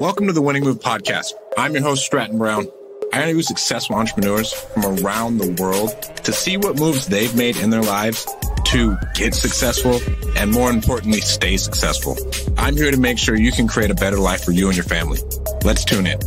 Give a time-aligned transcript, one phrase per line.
[0.00, 1.32] Welcome to the Winning Move podcast.
[1.56, 2.68] I'm your host, Stratton Brown.
[3.12, 5.90] I interview successful entrepreneurs from around the world
[6.22, 8.24] to see what moves they've made in their lives
[8.66, 9.98] to get successful
[10.36, 12.16] and more importantly, stay successful.
[12.56, 14.84] I'm here to make sure you can create a better life for you and your
[14.84, 15.18] family.
[15.64, 16.20] Let's tune in.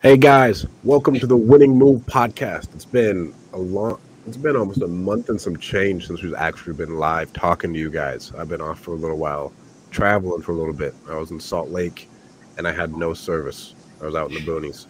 [0.00, 2.72] Hey guys, welcome to the Winning Move podcast.
[2.76, 6.72] It's been a long it's been almost a month and some change since we've actually
[6.72, 8.32] been live talking to you guys.
[8.36, 9.52] I've been off for a little while,
[9.90, 10.94] traveling for a little bit.
[11.10, 12.08] I was in Salt Lake
[12.56, 13.74] and I had no service.
[14.00, 14.86] I was out in the boonies.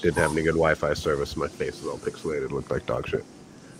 [0.00, 1.36] Didn't have any good Wi Fi service.
[1.36, 3.24] My face was all pixelated, looked like dog shit.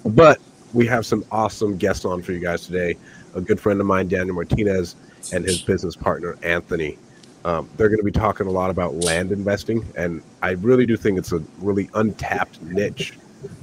[0.04, 0.40] But
[0.72, 2.96] we have some awesome guests on for you guys today.
[3.34, 4.94] A good friend of mine, Daniel Martinez,
[5.32, 6.96] and his business partner, Anthony.
[7.44, 10.96] Um, they're going to be talking a lot about land investing, and I really do
[10.96, 13.14] think it's a really untapped niche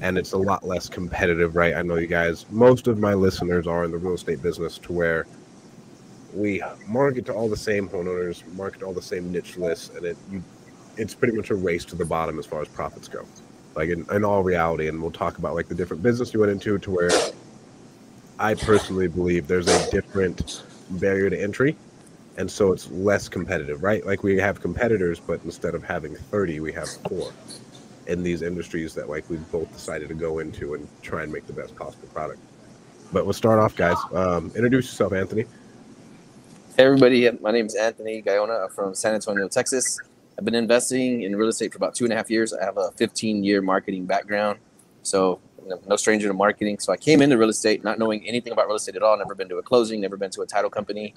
[0.01, 1.75] and it's a lot less competitive, right?
[1.75, 4.93] I know you guys, most of my listeners are in the real estate business to
[4.93, 5.27] where
[6.33, 10.17] we market to all the same homeowners, market all the same niche lists, and it
[10.31, 10.43] you,
[10.97, 13.25] it's pretty much a race to the bottom as far as profits go.
[13.75, 16.51] Like in, in all reality, and we'll talk about like the different business you went
[16.51, 17.11] into to where
[18.37, 21.75] I personally believe there's a different barrier to entry
[22.39, 26.61] and so it's less competitive right like we have competitors but instead of having 30
[26.61, 27.31] we have four
[28.09, 31.45] in these industries that like we've both decided to go into and try and make
[31.45, 32.39] the best possible product.
[33.13, 33.97] But we'll start off, guys.
[34.13, 35.45] Um, introduce yourself, Anthony.
[36.75, 37.29] Hey, everybody.
[37.39, 39.99] My name is Anthony Guyona from San Antonio, Texas.
[40.37, 42.53] I've been investing in real estate for about two and a half years.
[42.53, 44.59] I have a 15 year marketing background.
[45.03, 45.39] So,
[45.87, 46.79] no stranger to marketing.
[46.79, 49.17] So, I came into real estate not knowing anything about real estate at all.
[49.17, 51.13] Never been to a closing, never been to a title company.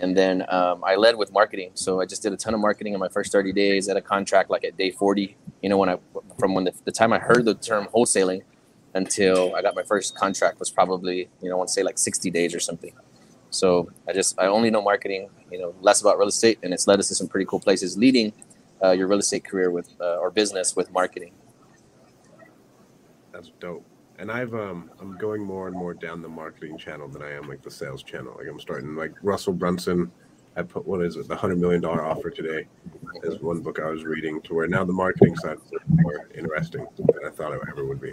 [0.00, 1.72] And then um, I led with marketing.
[1.74, 4.00] So, I just did a ton of marketing in my first 30 days at a
[4.00, 5.98] contract like at day 40 you know, when I
[6.38, 8.42] from when the, the time I heard the term wholesaling
[8.94, 11.98] until I got my first contract was probably you know I want to say like
[11.98, 12.92] 60 days or something.
[13.50, 16.86] So I just I only know marketing, you know, less about real estate, and it's
[16.86, 17.96] led us to some pretty cool places.
[17.96, 18.32] Leading
[18.82, 21.32] uh, your real estate career with uh, or business with marketing.
[23.32, 23.84] That's dope.
[24.18, 27.48] And I've um I'm going more and more down the marketing channel than I am
[27.48, 28.34] like the sales channel.
[28.36, 30.10] Like I'm starting like Russell Brunson
[30.58, 32.66] I put what is it, the hundred million dollar offer today
[33.22, 36.84] is one book I was reading to where now the marketing side is more interesting
[36.96, 38.12] than I thought it ever would be.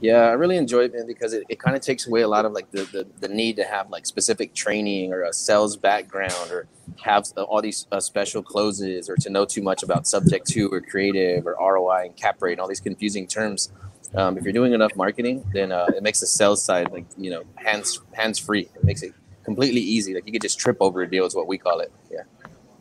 [0.00, 2.44] Yeah, I really enjoy it, man, because it, it kind of takes away a lot
[2.44, 6.50] of like the, the, the, need to have like specific training or a sales background
[6.50, 6.68] or
[7.02, 10.82] have all these uh, special closes or to know too much about subject two or
[10.82, 13.72] creative or ROI and cap rate and all these confusing terms.
[14.16, 17.30] Um, if you're doing enough marketing, then uh, it makes the sales side like you
[17.30, 18.68] know hands hands free.
[18.74, 19.12] It makes it
[19.44, 20.14] completely easy.
[20.14, 21.92] Like you could just trip over a deal is what we call it.
[22.10, 22.22] Yeah.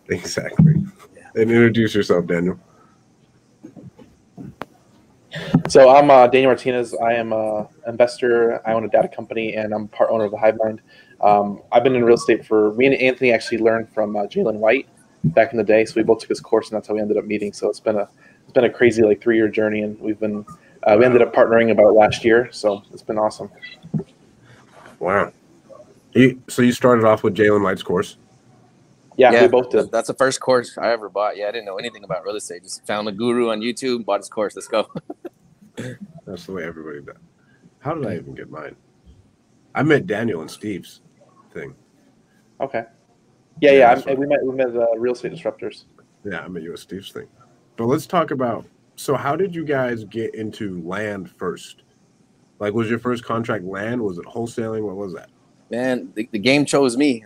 [0.10, 0.76] Exactly.
[1.16, 1.30] Yeah.
[1.36, 2.60] And introduce yourself, Daniel.
[5.68, 6.96] So I'm uh, Daniel Martinez.
[6.96, 8.66] I am an investor.
[8.68, 10.80] I own a data company, and I'm part owner of the Hivemind.
[11.22, 14.56] Um, I've been in real estate for me and Anthony actually learned from uh, Jalen
[14.56, 14.88] White
[15.24, 15.86] back in the day.
[15.86, 17.52] So we both took his course, and that's how we ended up meeting.
[17.52, 18.08] So it's been a
[18.44, 20.46] it's been a crazy like three year journey, and we've been
[20.86, 22.50] uh, we ended up partnering about last year.
[22.52, 23.50] So it's been awesome.
[25.00, 25.32] Wow.
[26.14, 28.18] You, so you started off with Jalen White's course.
[29.18, 29.92] Yeah, yeah, we both did.
[29.92, 31.38] That's the first course I ever bought.
[31.38, 32.64] Yeah, I didn't know anything about real estate.
[32.64, 34.56] Just found a guru on YouTube, bought his course.
[34.56, 34.90] Let's go.
[36.26, 37.16] That's the way everybody does.
[37.80, 38.76] How did I even get mine?
[39.74, 41.02] I met Daniel and Steve's
[41.54, 41.76] thing.
[42.60, 42.84] Okay.
[43.62, 44.02] Yeah, yeah.
[44.06, 45.84] yeah we met we met the real estate disruptors.
[46.24, 47.28] Yeah, I met you at Steve's thing.
[47.78, 48.66] But let's talk about.
[48.96, 51.84] So, how did you guys get into land first?
[52.60, 54.02] Like, was your first contract land?
[54.02, 54.84] Was it wholesaling?
[54.84, 55.30] What was that?
[55.70, 57.24] man, the, the game chose me.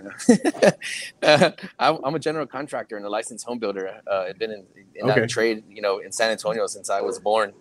[1.23, 4.01] uh, I'm a general contractor and a licensed home builder.
[4.09, 4.65] Uh, I've been in,
[4.95, 5.21] in okay.
[5.21, 7.53] that trade, you know, in San Antonio since I was born.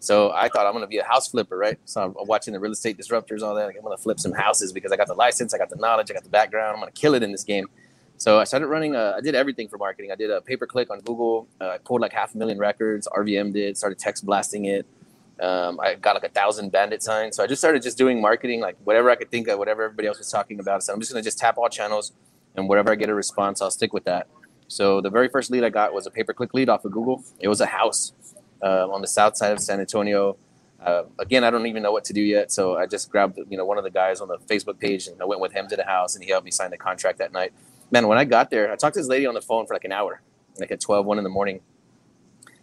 [0.00, 1.78] So I thought I'm going to be a house flipper, right?
[1.84, 3.66] So I'm watching the real estate disruptors, all that.
[3.66, 5.76] Like, I'm going to flip some houses because I got the license, I got the
[5.76, 6.74] knowledge, I got the background.
[6.74, 7.66] I'm going to kill it in this game.
[8.18, 8.96] So I started running.
[8.96, 10.10] Uh, I did everything for marketing.
[10.10, 11.48] I did a pay per click on Google.
[11.60, 13.08] Uh, I pulled like half a million records.
[13.08, 13.76] RVM did.
[13.76, 14.86] Started text blasting it.
[15.40, 17.36] Um, I got like a thousand bandit signs.
[17.36, 20.08] So I just started just doing marketing, like whatever I could think of, whatever everybody
[20.08, 20.82] else was talking about.
[20.82, 22.12] So I'm just to just tap all channels
[22.56, 24.26] and wherever I get a response, I'll stick with that.
[24.66, 26.90] So the very first lead I got was a pay per click lead off of
[26.90, 27.22] Google.
[27.38, 28.12] It was a house
[28.62, 30.36] uh, on the south side of San Antonio.
[30.84, 32.50] Uh, again, I don't even know what to do yet.
[32.50, 35.22] So I just grabbed, you know, one of the guys on the Facebook page and
[35.22, 37.32] I went with him to the house and he helped me sign the contract that
[37.32, 37.52] night.
[37.90, 39.84] Man, when I got there, I talked to this lady on the phone for like
[39.84, 40.20] an hour,
[40.58, 41.60] like at 12, 1 in the morning.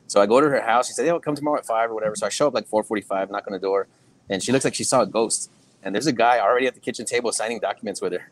[0.07, 0.87] So I go to her house.
[0.87, 2.83] She said, "Yeah, come tomorrow at five or whatever." So I show up like four
[2.83, 3.87] forty-five, knock on the door,
[4.29, 5.49] and she looks like she saw a ghost.
[5.83, 8.29] And there's a guy already at the kitchen table signing documents with her.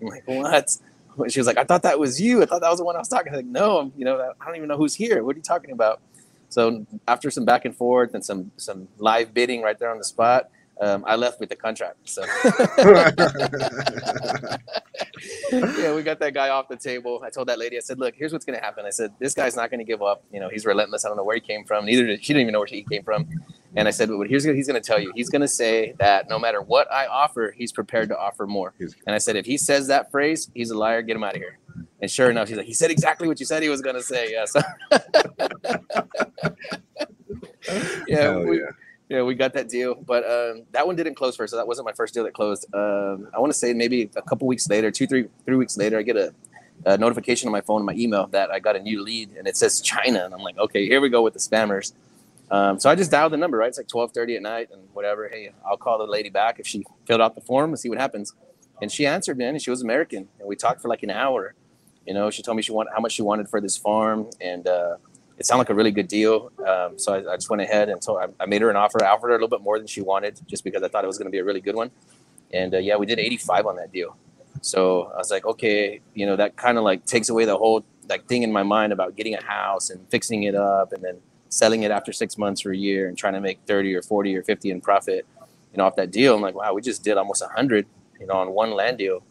[0.00, 0.76] I'm like, "What?"
[1.28, 2.42] She was like, "I thought that was you.
[2.42, 4.32] I thought that was the one I was talking." I'm like, no, I'm, you know,
[4.40, 5.22] I don't even know who's here.
[5.22, 6.00] What are you talking about?
[6.48, 10.04] So after some back and forth and some some live bidding right there on the
[10.04, 11.96] spot, um, I left with the contract.
[12.04, 12.22] So
[15.52, 17.22] yeah, we got that guy off the table.
[17.24, 18.84] I told that lady, I said, look, here's what's gonna happen.
[18.84, 20.24] I said, this guy's not gonna give up.
[20.32, 21.04] You know, he's relentless.
[21.04, 21.86] I don't know where he came from.
[21.86, 23.28] Neither did she didn't even know where he came from.
[23.76, 25.12] And I said, but here's what he's gonna tell you.
[25.14, 28.74] He's gonna say that no matter what I offer, he's prepared to offer more.
[28.78, 31.02] And I said, if he says that phrase, he's a liar.
[31.02, 31.58] Get him out of here.
[32.00, 34.32] And sure enough, he's like, he said exactly what you said he was gonna say.
[34.32, 34.44] Yeah.
[34.44, 34.60] So
[38.08, 38.70] yeah, we, yeah
[39.14, 41.86] yeah, we got that deal, but um, that one didn't close first, so that wasn't
[41.86, 42.66] my first deal that closed.
[42.74, 45.98] Um, I want to say maybe a couple weeks later, two, three, three weeks later,
[45.98, 46.34] I get a,
[46.84, 49.56] a, notification on my phone, my email that I got a new lead, and it
[49.56, 51.92] says China, and I'm like, okay, here we go with the spammers.
[52.50, 53.68] Um, so I just dialed the number, right?
[53.68, 55.28] It's like 12:30 at night, and whatever.
[55.28, 57.98] Hey, I'll call the lady back if she filled out the form and see what
[57.98, 58.34] happens.
[58.82, 61.54] And she answered, man, and she was American, and we talked for like an hour.
[62.04, 64.66] You know, she told me she wanted how much she wanted for this farm, and
[64.66, 64.96] uh,
[65.38, 66.52] it sounded like a really good deal.
[66.66, 69.04] Um, so I, I, just went ahead and told, I, I, made her an offer.
[69.04, 71.08] I offered her a little bit more than she wanted just because I thought it
[71.08, 71.90] was going to be a really good one.
[72.52, 74.16] And uh, yeah, we did 85 on that deal.
[74.60, 77.84] So I was like, okay, you know, that kind of like takes away the whole
[78.08, 81.16] like thing in my mind about getting a house and fixing it up and then
[81.48, 84.36] selling it after six months or a year and trying to make 30 or 40
[84.36, 85.26] or 50 in profit,
[85.72, 86.34] you know, off that deal.
[86.34, 87.86] I'm like, wow, we just did almost a hundred,
[88.20, 89.24] you know, on one land deal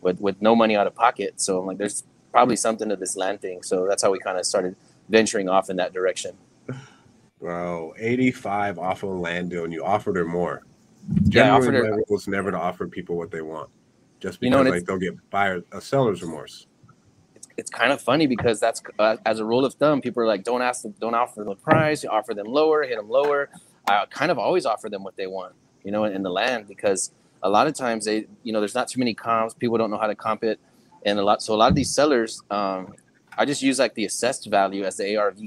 [0.00, 1.40] with, with no money out of pocket.
[1.40, 2.02] So I'm like, there's
[2.32, 3.62] probably something to this land thing.
[3.62, 4.74] So that's how we kind of started–
[5.10, 6.36] venturing off in that direction.
[7.40, 10.62] Wow, 85 off of a land deal, and you offered her more.
[11.28, 12.04] Generally, yeah, her.
[12.08, 13.70] Was never to offer people what they want,
[14.20, 16.66] just because you know, like they'll get buyer a seller's remorse.
[17.34, 20.26] It's, it's kind of funny because that's uh, as a rule of thumb, people are
[20.26, 23.48] like, don't ask them, don't offer the price, you offer them lower, hit them lower.
[23.88, 26.68] I kind of always offer them what they want, you know, in, in the land
[26.68, 27.12] because
[27.42, 29.54] a lot of times they, you know, there's not too many comps.
[29.54, 30.60] People don't know how to comp it,
[31.06, 31.42] and a lot.
[31.42, 32.94] So a lot of these sellers, um,
[33.40, 35.38] I just use like the assessed value as the ARV.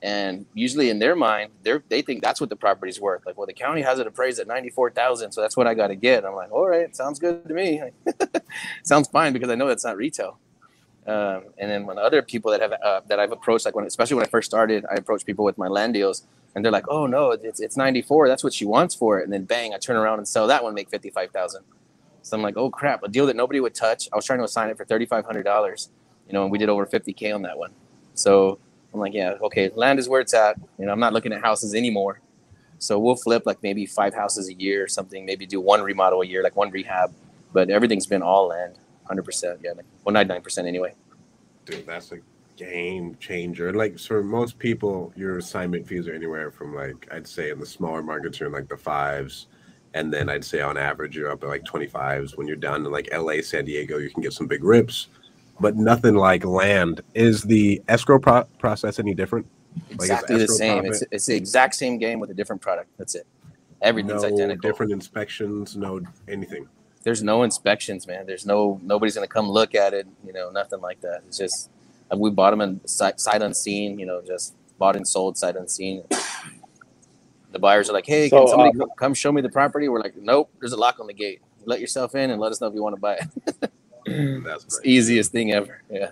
[0.00, 3.26] And usually in their mind, they they think that's what the property's worth.
[3.26, 5.74] Like, well, the county has it appraised at ninety four thousand, so that's what I
[5.74, 6.24] got to get.
[6.24, 7.82] I'm like, all right, sounds good to me.
[8.84, 10.38] sounds fine because I know that's not retail.
[11.08, 14.14] Um, and then when other people that have uh, that I've approached, like when especially
[14.14, 16.22] when I first started, I approach people with my land deals,
[16.54, 18.28] and they're like, "Oh no, it's it's 94.
[18.28, 20.62] That's what she wants for it." And then bang, I turn around and sell that
[20.62, 21.64] one, make 55,000.
[22.22, 24.44] So I'm like, "Oh crap, a deal that nobody would touch." I was trying to
[24.44, 25.88] assign it for $3,500,
[26.28, 27.72] you know, and we did over 50K on that one.
[28.14, 28.58] So
[28.92, 30.56] I'm like, yeah, okay, land is where it's at.
[30.78, 32.20] You know, I'm not looking at houses anymore.
[32.78, 36.22] So we'll flip like maybe five houses a year or something, maybe do one remodel
[36.22, 37.12] a year, like one rehab.
[37.52, 38.74] But everything's been all land,
[39.10, 39.58] 100%.
[39.64, 40.94] Yeah, like, well, 99% anyway.
[41.64, 42.18] Dude, that's a
[42.56, 43.72] game changer.
[43.72, 47.66] Like for most people, your assignment fees are anywhere from like I'd say in the
[47.66, 49.46] smaller markets you're in like the fives,
[49.94, 52.36] and then I'd say on average you're up at like 25s.
[52.36, 55.08] When you're down in like LA, San Diego, you can get some big rips
[55.60, 57.02] but nothing like land.
[57.14, 59.46] Is the escrow pro- process any different?
[59.90, 60.84] Exactly like the same.
[60.86, 62.90] It's, it's the exact same game with a different product.
[62.98, 63.26] That's it.
[63.82, 64.68] Everything's no identical.
[64.68, 66.68] Different inspections, no anything.
[67.04, 68.26] There's no inspections, man.
[68.26, 70.06] There's no nobody's gonna come look at it.
[70.26, 71.22] You know, nothing like that.
[71.28, 71.70] It's just
[72.14, 73.98] we bought them in sight, sight unseen.
[73.98, 76.04] You know, just bought and sold sight unseen.
[77.52, 80.00] The buyers are like, "Hey, so, can somebody uh, come show me the property?" We're
[80.00, 81.40] like, "Nope, there's a lock on the gate.
[81.64, 83.72] Let yourself in and let us know if you want to buy it."
[84.44, 85.82] That's easiest thing ever.
[85.90, 86.10] Yeah.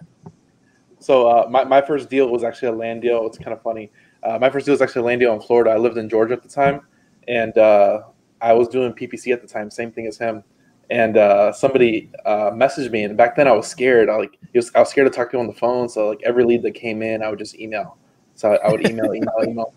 [0.98, 3.26] So uh, my, my first deal was actually a land deal.
[3.26, 3.90] It's kind of funny.
[4.22, 5.70] Uh, my first deal was actually a land deal in Florida.
[5.70, 6.81] I lived in Georgia at the time,
[7.28, 8.02] and uh,
[8.40, 10.43] I was doing PPC at the time, same thing as him.
[10.90, 14.09] And uh, somebody uh, messaged me, and back then I was scared.
[14.09, 15.88] I like was, I was scared to talk to him on the phone.
[15.88, 17.99] So like every lead that came in, I would just email.
[18.35, 19.75] So I, I would email, email, email,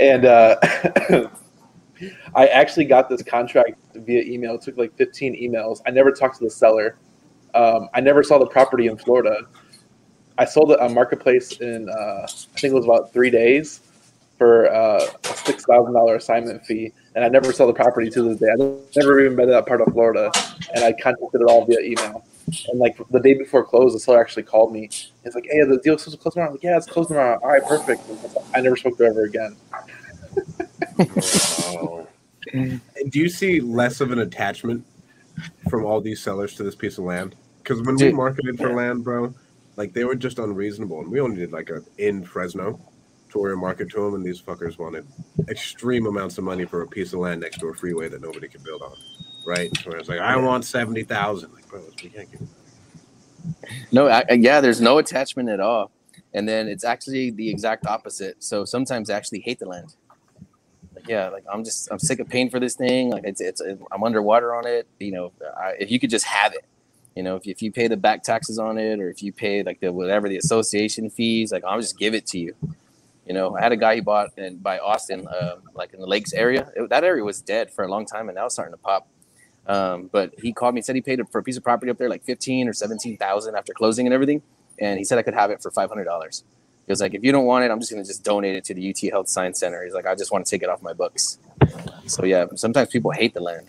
[0.00, 0.56] and uh,
[2.34, 4.54] I actually got this contract via email.
[4.54, 5.80] It took like 15 emails.
[5.86, 6.98] I never talked to the seller.
[7.58, 9.40] Um, I never saw the property in Florida.
[10.38, 13.80] I sold it on Marketplace in uh, I think it was about three days
[14.38, 18.22] for uh, a six thousand dollar assignment fee, and I never saw the property to
[18.22, 18.46] this day.
[18.52, 18.56] I
[18.94, 20.30] never even been to that part of Florida,
[20.72, 22.24] and I contacted it all via email.
[22.68, 24.88] And like the day before close, the seller actually called me.
[25.24, 27.40] It's like, "Hey, the deal's supposed to close tomorrow." I'm like, "Yeah, it's closed tomorrow."
[27.42, 28.02] All right, perfect.
[28.54, 29.56] I never spoke to her ever again.
[32.54, 34.82] And do you see less of an attachment
[35.68, 37.34] from all these sellers to this piece of land?
[37.68, 39.34] Because when Dude, we marketed for land, bro,
[39.76, 42.80] like they were just unreasonable, and we only did like a in Fresno
[43.30, 45.06] to where market to them, and these fuckers wanted
[45.50, 48.48] extreme amounts of money for a piece of land next to a freeway that nobody
[48.48, 48.96] could build on,
[49.46, 49.70] right?
[49.84, 52.42] So it's like I want seventy thousand, like bro, we can't give.
[53.92, 55.92] No, I, yeah, there's no attachment at all,
[56.34, 58.44] and then it's actually the exact opposite.
[58.44, 59.88] So sometimes I actually hate the land
[60.94, 63.10] Like, yeah, like I'm just I'm sick of paying for this thing.
[63.10, 64.88] Like it's it's I'm underwater on it.
[65.00, 66.64] You know, I, if you could just have it,
[67.18, 69.32] you know, if you, if you pay the back taxes on it, or if you
[69.32, 72.54] pay like the whatever the association fees, like I'll just give it to you.
[73.26, 76.06] You know, I had a guy he bought in by Austin, uh, like in the
[76.06, 76.70] lakes area.
[76.76, 79.08] It, that area was dead for a long time, and now it's starting to pop.
[79.66, 81.98] Um, but he called me, and said he paid for a piece of property up
[81.98, 84.40] there like fifteen or seventeen thousand after closing and everything,
[84.78, 86.44] and he said I could have it for five hundred dollars.
[86.86, 88.74] He was like, if you don't want it, I'm just gonna just donate it to
[88.74, 89.82] the UT Health Science Center.
[89.82, 91.38] He's like, I just want to take it off my books.
[92.06, 93.66] So yeah, sometimes people hate the land.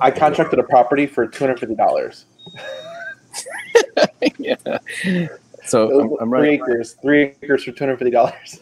[0.00, 2.24] I contracted a property for two hundred fifty dollars.
[4.38, 4.78] yeah.
[5.66, 8.60] So I'm, I'm running three acres, three acres for two hundred fifty dollars.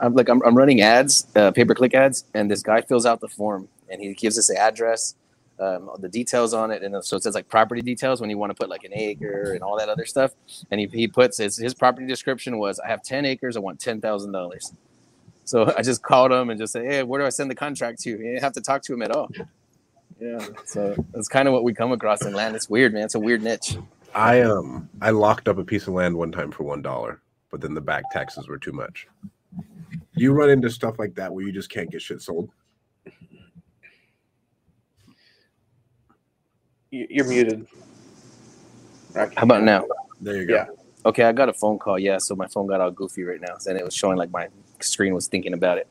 [0.00, 3.06] I'm like I'm, I'm running ads, uh, pay per click ads, and this guy fills
[3.06, 5.14] out the form and he gives us the address,
[5.60, 8.50] um, the details on it, and so it says like property details when you want
[8.50, 10.32] to put like an acre and all that other stuff.
[10.70, 13.80] And he, he puts his his property description was I have ten acres, I want
[13.80, 14.72] ten thousand dollars.
[15.44, 18.00] So I just called him and just said, hey, where do I send the contract
[18.02, 18.10] to?
[18.10, 19.30] You didn't have to talk to him at all.
[20.20, 22.56] Yeah, so that's kind of what we come across in land.
[22.56, 23.04] It's weird, man.
[23.04, 23.76] It's a weird niche.
[24.14, 27.20] I um I locked up a piece of land one time for one dollar,
[27.50, 29.06] but then the back taxes were too much.
[30.14, 32.50] You run into stuff like that where you just can't get shit sold.
[36.90, 37.66] You're muted.
[39.14, 39.86] How about now?
[40.20, 40.54] There you go.
[40.54, 40.66] Yeah.
[41.06, 41.98] Okay, I got a phone call.
[41.98, 44.48] Yeah, so my phone got all goofy right now, and it was showing like my
[44.80, 45.86] screen was thinking about it.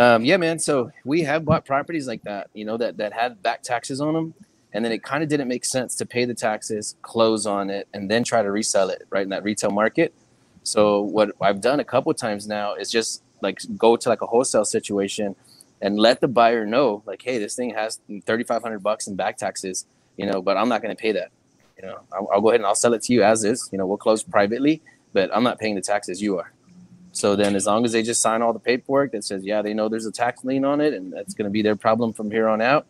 [0.00, 0.58] Um, yeah, man.
[0.58, 4.14] So we have bought properties like that, you know, that that had back taxes on
[4.14, 4.32] them,
[4.72, 7.86] and then it kind of didn't make sense to pay the taxes, close on it,
[7.92, 10.14] and then try to resell it right in that retail market.
[10.62, 14.26] So what I've done a couple times now is just like go to like a
[14.26, 15.36] wholesale situation
[15.82, 19.16] and let the buyer know, like, hey, this thing has thirty five hundred bucks in
[19.16, 19.84] back taxes,
[20.16, 21.30] you know, but I'm not going to pay that.
[21.76, 23.68] You know, I'll, I'll go ahead and I'll sell it to you as is.
[23.70, 24.80] You know, we'll close privately,
[25.12, 26.54] but I'm not paying the taxes you are.
[27.12, 29.74] So then, as long as they just sign all the paperwork that says, yeah, they
[29.74, 32.30] know there's a tax lien on it, and that's going to be their problem from
[32.30, 32.86] here on out,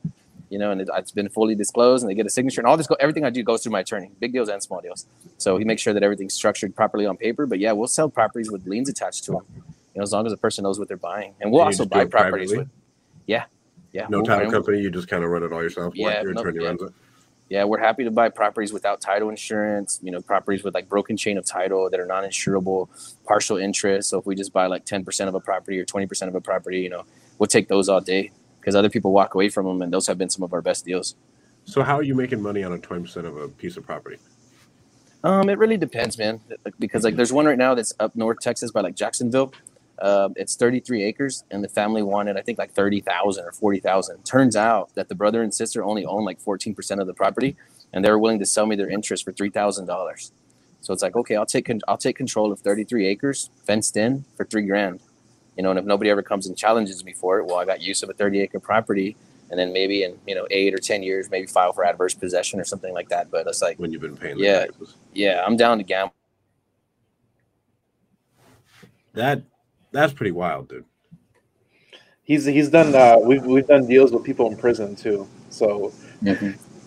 [0.51, 2.77] you know, and it, has been fully disclosed, and they get a signature, and all
[2.77, 5.07] this, go, everything I do goes through my attorney, big deals and small deals.
[5.39, 7.47] So he makes sure that everything's structured properly on paper.
[7.47, 9.63] But yeah, we'll sell properties with liens attached to them, you
[9.97, 12.05] know, as long as the person knows what they're buying, and we'll And also buy
[12.05, 12.59] properties privately?
[12.59, 12.69] with,
[13.27, 13.45] yeah,
[13.93, 15.95] yeah, No we'll- title company, you just kind of run it all yourself.
[15.97, 16.69] Yeah, your no- attorney yeah.
[16.69, 16.93] runs it.
[17.51, 21.17] Yeah, we're happy to buy properties without title insurance, you know, properties with like broken
[21.17, 22.89] chain of title that are non insurable,
[23.27, 24.09] partial interest.
[24.09, 26.81] So if we just buy like 10% of a property or 20% of a property,
[26.81, 27.05] you know,
[27.39, 28.31] we'll take those all day
[28.61, 30.85] because other people walk away from them and those have been some of our best
[30.85, 31.17] deals.
[31.65, 34.19] So how are you making money on a twenty percent of a piece of property?
[35.25, 36.41] Um, it really depends, man.
[36.79, 39.53] Because like there's one right now that's up north Texas by like Jacksonville.
[40.01, 44.25] Uh, it's 33 acres, and the family wanted I think like 30,000 or 40,000.
[44.25, 47.57] Turns out that the brother and sister only own like 14% of the property,
[47.93, 50.33] and they're willing to sell me their interest for three thousand dollars.
[50.81, 54.25] So it's like, okay, I'll take con- I'll take control of 33 acres, fenced in
[54.37, 55.01] for three grand.
[55.57, 57.83] You know, and if nobody ever comes and challenges me for it, well, I got
[57.83, 59.17] use of a 30 acre property,
[59.51, 62.61] and then maybe in you know eight or 10 years, maybe file for adverse possession
[62.61, 63.31] or something like that.
[63.31, 64.67] But it's like When you've been paying the Yeah.
[65.13, 66.15] yeah, I'm down to gamble.
[69.15, 69.43] That
[69.93, 70.85] that's pretty wild, dude.
[72.23, 72.95] He's he's done.
[72.95, 75.27] Uh, we've we've done deals with people in prison too.
[75.51, 75.93] So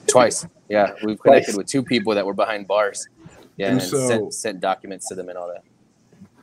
[0.08, 0.46] Twice.
[0.70, 1.58] Yeah, we've connected Twice.
[1.58, 3.08] with two people that were behind bars.
[3.58, 5.64] Yeah, And and, so- sent, sent documents to them and all that.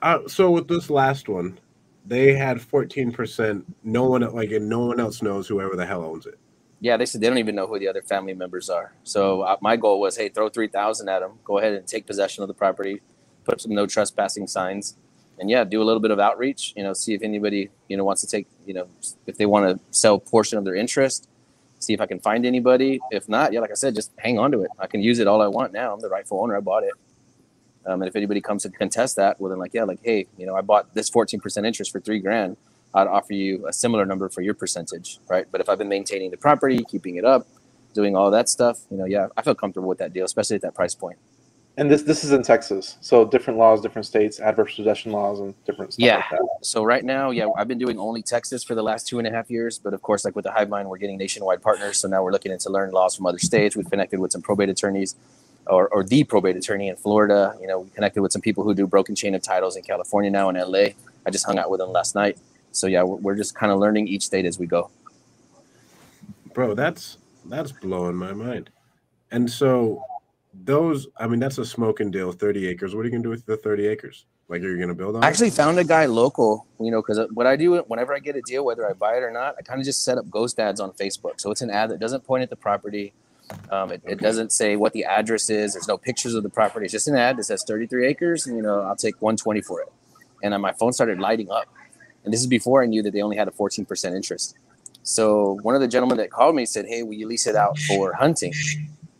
[0.03, 1.59] Uh, so with this last one,
[2.07, 3.65] they had fourteen percent.
[3.85, 6.39] No one like, and no one else knows whoever the hell owns it.
[6.81, 8.95] Yeah, they said they don't even know who the other family members are.
[9.05, 11.33] So uh, my goal was, hey, throw three thousand at them.
[11.45, 13.03] Go ahead and take possession of the property.
[13.45, 14.97] Put up some no trespassing signs,
[15.41, 16.75] and yeah, do a little bit of outreach.
[16.77, 18.47] You know, see if anybody you know wants to take.
[18.67, 18.89] You know,
[19.27, 21.29] if they want to sell a portion of their interest.
[21.81, 23.01] See if I can find anybody.
[23.11, 24.71] If not, yeah, like I said, just hang on to it.
[24.79, 25.95] I can use it all I want now.
[25.95, 26.55] I'm the rightful owner.
[26.55, 26.93] I bought it.
[27.87, 30.45] Um, and if anybody comes to contest that, well, then like, yeah, like, hey, you
[30.45, 32.59] know, I bought this 14% interest for three grand.
[32.93, 35.47] I'd offer you a similar number for your percentage, right?
[35.51, 37.47] But if I've been maintaining the property, keeping it up,
[37.95, 40.63] doing all that stuff, you know, yeah, I feel comfortable with that deal, especially at
[40.63, 41.19] that price point.
[41.77, 42.97] And this this is in Texas.
[43.01, 46.17] So different laws, different states, adverse possession laws, and different stuff Yeah.
[46.17, 46.49] like that.
[46.63, 49.31] So right now, yeah, I've been doing only Texas for the last two and a
[49.31, 51.99] half years, but of course, like with the Hivemind, we're getting nationwide partners.
[51.99, 53.77] So now we're looking into learn laws from other states.
[53.77, 55.15] We've connected with some probate attorneys,
[55.67, 57.57] or, or the probate attorney in Florida.
[57.61, 60.31] You know, we connected with some people who do broken chain of titles in California
[60.31, 60.89] now in LA.
[61.25, 62.37] I just hung out with them last night.
[62.73, 64.91] So yeah, we're, we're just kind of learning each state as we go.
[66.53, 68.71] Bro, that's that's blowing my mind.
[69.31, 70.03] And so
[70.53, 72.95] those, I mean, that's a smoking deal, 30 acres.
[72.95, 74.27] What are you gonna do with the 30 acres?
[74.49, 75.31] Like you're gonna build on I it?
[75.31, 78.43] actually found a guy local, you know, because what I do whenever I get a
[78.43, 80.81] deal, whether I buy it or not, I kind of just set up ghost ads
[80.81, 81.41] on Facebook.
[81.41, 83.13] So it's an ad that doesn't point at the property.
[83.71, 85.75] Um, it, it doesn't say what the address is.
[85.75, 86.87] There's no pictures of the property.
[86.87, 89.81] It's just an ad that says 33 acres, and you know, I'll take 120 for
[89.81, 89.93] it.
[90.43, 91.67] And then my phone started lighting up.
[92.25, 94.57] And this is before I knew that they only had a 14% interest.
[95.03, 97.79] So one of the gentlemen that called me said, "Hey, will you lease it out
[97.79, 98.53] for hunting?"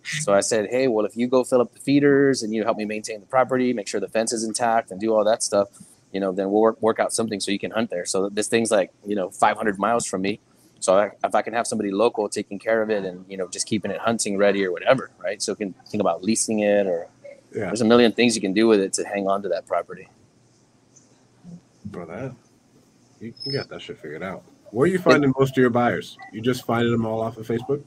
[0.03, 2.77] So I said, "Hey, well, if you go fill up the feeders and you help
[2.77, 5.69] me maintain the property, make sure the fence is intact, and do all that stuff,
[6.13, 8.05] you know, then we'll work, work out something so you can hunt there.
[8.05, 10.41] So this thing's like, you know, 500 miles from me.
[10.81, 13.47] So I, if I can have somebody local taking care of it and, you know,
[13.49, 15.41] just keeping it hunting ready or whatever, right?
[15.43, 17.07] So you can think about leasing it or
[17.55, 17.67] yeah.
[17.67, 20.09] there's a million things you can do with it to hang on to that property.
[21.85, 22.35] Bro, that,
[23.21, 24.43] you can get that shit figured out.
[24.71, 26.17] Where are you finding most of your buyers?
[26.33, 27.83] You just finding them all off of Facebook?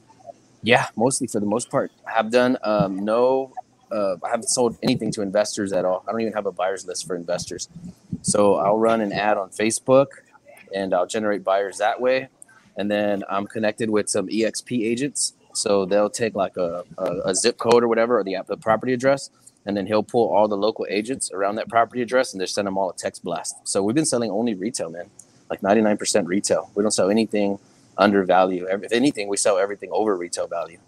[0.64, 1.92] Yeah, mostly for the most part.
[2.08, 3.52] I have done um, no
[3.92, 6.04] uh, I haven't sold anything to investors at all.
[6.08, 7.68] I don't even have a buyers list for investors.
[8.22, 10.06] So I'll run an ad on Facebook
[10.74, 12.28] and I'll generate buyers that way.
[12.76, 15.34] And then I'm connected with some EXP agents.
[15.52, 18.92] So they'll take like a, a, a zip code or whatever, or the, the property
[18.92, 19.30] address,
[19.66, 22.66] and then he'll pull all the local agents around that property address and just send
[22.66, 23.56] them all a text blast.
[23.64, 25.10] So we've been selling only retail, man,
[25.48, 26.70] like 99% retail.
[26.74, 27.60] We don't sell anything
[27.96, 28.66] under value.
[28.68, 30.78] If anything, we sell everything over retail value.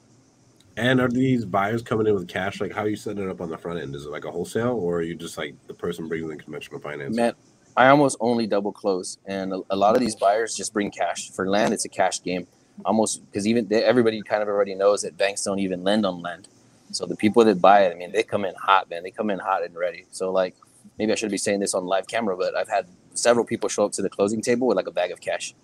[0.76, 2.60] And are these buyers coming in with cash?
[2.60, 3.94] Like, how are you setting it up on the front end?
[3.94, 6.80] Is it like a wholesale, or are you just like the person bringing in conventional
[6.80, 7.16] finance?
[7.16, 7.32] Man,
[7.76, 11.30] I almost only double close, and a, a lot of these buyers just bring cash
[11.30, 11.72] for land.
[11.72, 12.46] It's a cash game,
[12.84, 16.20] almost because even they, everybody kind of already knows that banks don't even lend on
[16.20, 16.48] land.
[16.92, 19.02] So the people that buy it, I mean, they come in hot, man.
[19.02, 20.04] They come in hot and ready.
[20.10, 20.54] So like,
[20.98, 23.84] maybe I should be saying this on live camera, but I've had several people show
[23.84, 25.54] up to the closing table with like a bag of cash.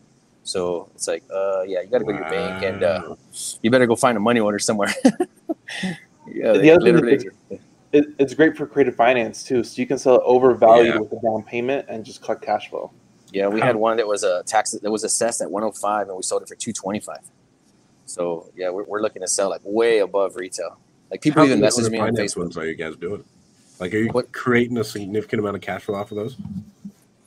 [0.45, 2.19] So it's like, uh, yeah, you got to go wow.
[2.19, 3.17] to your bank and uh,
[3.63, 4.93] you better go find a money order somewhere.
[6.27, 7.27] yeah, the other thing is,
[7.93, 9.63] it, it's great for creative finance too.
[9.63, 11.01] So you can sell it overvalued yeah.
[11.01, 12.91] with a down payment and just collect cash flow.
[13.33, 16.23] Yeah, we had one that was a tax that was assessed at 105 and we
[16.23, 17.19] sold it for 225.
[18.05, 20.79] So yeah, we're, we're looking to sell like way above retail.
[21.11, 22.39] Like people How even message me on Facebook.
[22.39, 23.25] Ones are you guys doing?
[23.79, 24.33] Like, are you what?
[24.33, 26.37] creating a significant amount of cash flow off of those,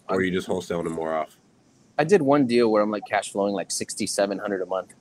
[0.07, 1.38] or are you just wholesaling them more off?
[1.97, 4.93] I did one deal where I'm like cash flowing like sixty seven hundred a month.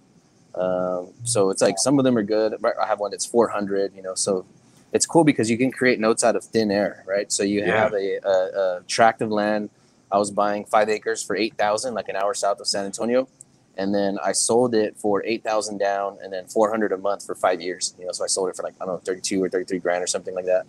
[0.54, 2.54] Um, so it's like some of them are good.
[2.80, 4.46] I have one that's 400, you know, so
[4.92, 7.30] it's cool because you can create notes out of thin air, right?
[7.32, 7.76] So you yeah.
[7.76, 9.70] have a, a, a, tract of land.
[10.12, 13.28] I was buying five acres for 8,000, like an hour south of San Antonio.
[13.76, 17.60] And then I sold it for 8,000 down and then 400 a month for five
[17.60, 19.80] years, you know, so I sold it for like, I don't know, 32 or 33
[19.80, 20.66] grand or something like that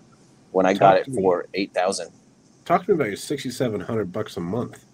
[0.52, 2.10] when I Talk got it for 8,000.
[2.64, 4.85] Talk to me about your 6,700 bucks a month.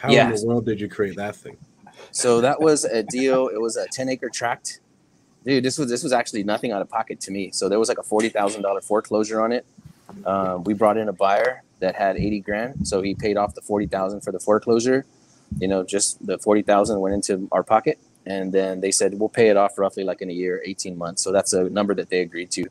[0.00, 0.30] How yeah.
[0.30, 1.56] in the world did you create that thing?
[2.10, 3.48] So that was a deal.
[3.48, 4.80] It was a 10 acre tract.
[5.44, 7.50] Dude, this was this was actually nothing out of pocket to me.
[7.50, 9.64] So there was like a forty thousand dollar foreclosure on it.
[10.26, 13.62] Um, we brought in a buyer that had eighty grand, so he paid off the
[13.62, 15.06] forty thousand for the foreclosure.
[15.58, 19.30] You know, just the forty thousand went into our pocket, and then they said we'll
[19.30, 21.24] pay it off roughly like in a year, eighteen months.
[21.24, 22.66] So that's a number that they agreed to,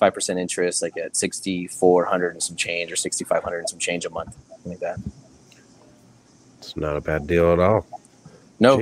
[0.00, 3.58] five percent interest, like at sixty four hundred and some change, or sixty five hundred
[3.58, 4.98] and some change a month, something like that.
[6.64, 7.86] It's not a bad deal at all.
[8.58, 8.80] No.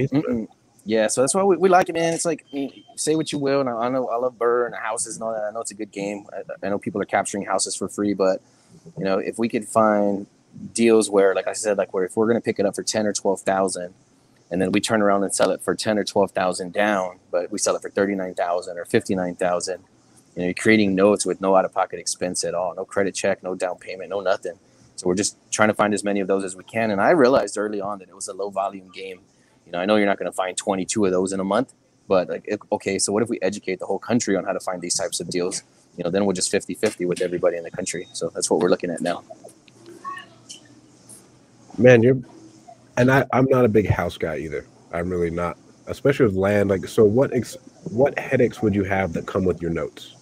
[0.85, 2.15] yeah, so that's why we, we like it, man.
[2.15, 4.75] It's like mm, say what you will, and I, I, know I love BRRRR and
[4.75, 5.45] houses and all that.
[5.45, 6.27] I know it's a good game.
[6.33, 8.41] I, I, know people are capturing houses for free, but
[8.97, 10.27] you know if we could find
[10.73, 13.07] deals where, like I said, like where if we're gonna pick it up for ten
[13.07, 13.95] or twelve thousand,
[14.51, 17.51] and then we turn around and sell it for ten or twelve thousand down, but
[17.51, 19.83] we sell it for thirty nine thousand or fifty nine thousand.
[20.37, 23.15] You know, you're creating notes with no out of pocket expense at all, no credit
[23.15, 24.59] check, no down payment, no nothing
[24.97, 26.91] so we're just trying to find as many of those as we can.
[26.91, 29.21] And I realized early on that it was a low volume game.
[29.67, 31.73] You know, I know you're not going to find 22 of those in a month,
[32.09, 34.81] but like, okay, so what if we educate the whole country on how to find
[34.81, 35.63] these types of deals?
[35.97, 38.09] You know, then we're just 50 50 with everybody in the country.
[38.13, 39.23] So that's what we're looking at now.
[41.79, 42.19] Man, you're,
[42.97, 44.67] and I, I'm not a big house guy either.
[44.93, 46.71] I'm really not, especially with land.
[46.71, 47.57] Like, so what, ex,
[47.91, 50.17] what headaches would you have that come with your notes?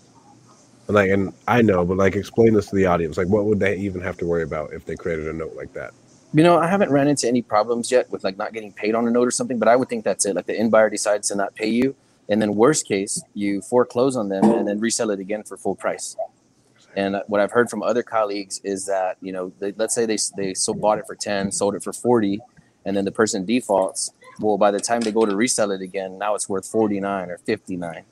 [0.92, 3.16] Like, and I know, but like, explain this to the audience.
[3.16, 5.72] Like, what would they even have to worry about if they created a note like
[5.74, 5.92] that?
[6.32, 9.06] You know, I haven't ran into any problems yet with like not getting paid on
[9.06, 10.36] a note or something, but I would think that's it.
[10.36, 11.96] Like the end buyer decides to not pay you,
[12.28, 15.74] and then worst case, you foreclose on them and then resell it again for full
[15.74, 16.16] price.
[16.96, 20.06] And uh, what I've heard from other colleagues is that you know, they, let's say
[20.06, 22.40] they they so bought it for ten, sold it for forty,
[22.84, 26.18] and then the person defaults well by the time they go to resell it again
[26.18, 28.04] now it's worth 49 or 59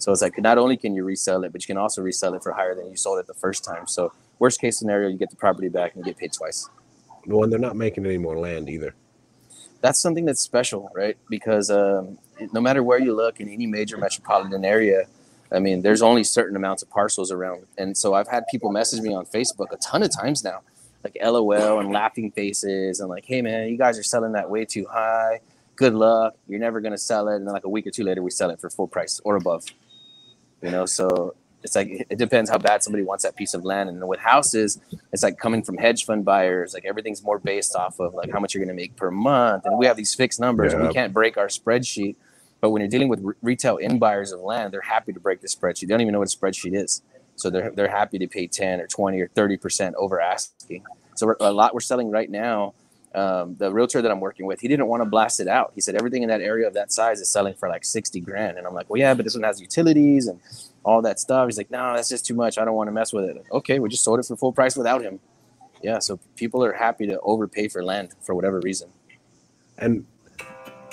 [0.00, 2.42] so it's like not only can you resell it but you can also resell it
[2.42, 3.86] for higher than you sold it the first time.
[3.86, 6.70] So worst case scenario you get the property back and you get paid twice.
[7.26, 8.94] Well and they're not making any more land either.
[9.82, 11.18] That's something that's special right?
[11.28, 12.18] Because um,
[12.52, 15.04] no matter where you look in any major metropolitan area
[15.52, 17.66] i mean there's only certain amounts of parcels around.
[17.76, 20.60] And so i've had people message me on facebook a ton of times now
[21.04, 24.64] like lol and laughing faces and like hey man you guys are selling that way
[24.64, 25.40] too high
[25.80, 26.34] good luck.
[26.46, 27.36] You're never gonna sell it.
[27.36, 29.36] And then like a week or two later, we sell it for full price or
[29.36, 29.64] above.
[30.60, 33.88] You know, so it's like it depends how bad somebody wants that piece of land.
[33.88, 34.78] And with houses,
[35.10, 36.74] it's like coming from hedge fund buyers.
[36.74, 39.78] Like everything's more based off of like how much you're gonna make per month, and
[39.78, 40.74] we have these fixed numbers.
[40.74, 40.86] Yeah.
[40.86, 42.16] We can't break our spreadsheet.
[42.60, 45.40] But when you're dealing with re- retail in buyers of land, they're happy to break
[45.40, 45.80] the spreadsheet.
[45.80, 47.00] They don't even know what a spreadsheet is.
[47.36, 51.50] So they're, they're happy to pay 10 or 20 or 30% over asking So a
[51.50, 52.74] lot we're selling right now.
[53.12, 55.72] Um, the realtor that I'm working with, he didn't want to blast it out.
[55.74, 58.56] He said everything in that area of that size is selling for like 60 grand.
[58.56, 60.38] And I'm like, well, yeah, but this one has utilities and
[60.84, 61.48] all that stuff.
[61.48, 62.56] He's like, no, that's just too much.
[62.56, 63.44] I don't want to mess with it.
[63.50, 65.18] Okay, we just sold it for full price without him.
[65.82, 68.90] Yeah, so people are happy to overpay for land for whatever reason.
[69.78, 70.06] And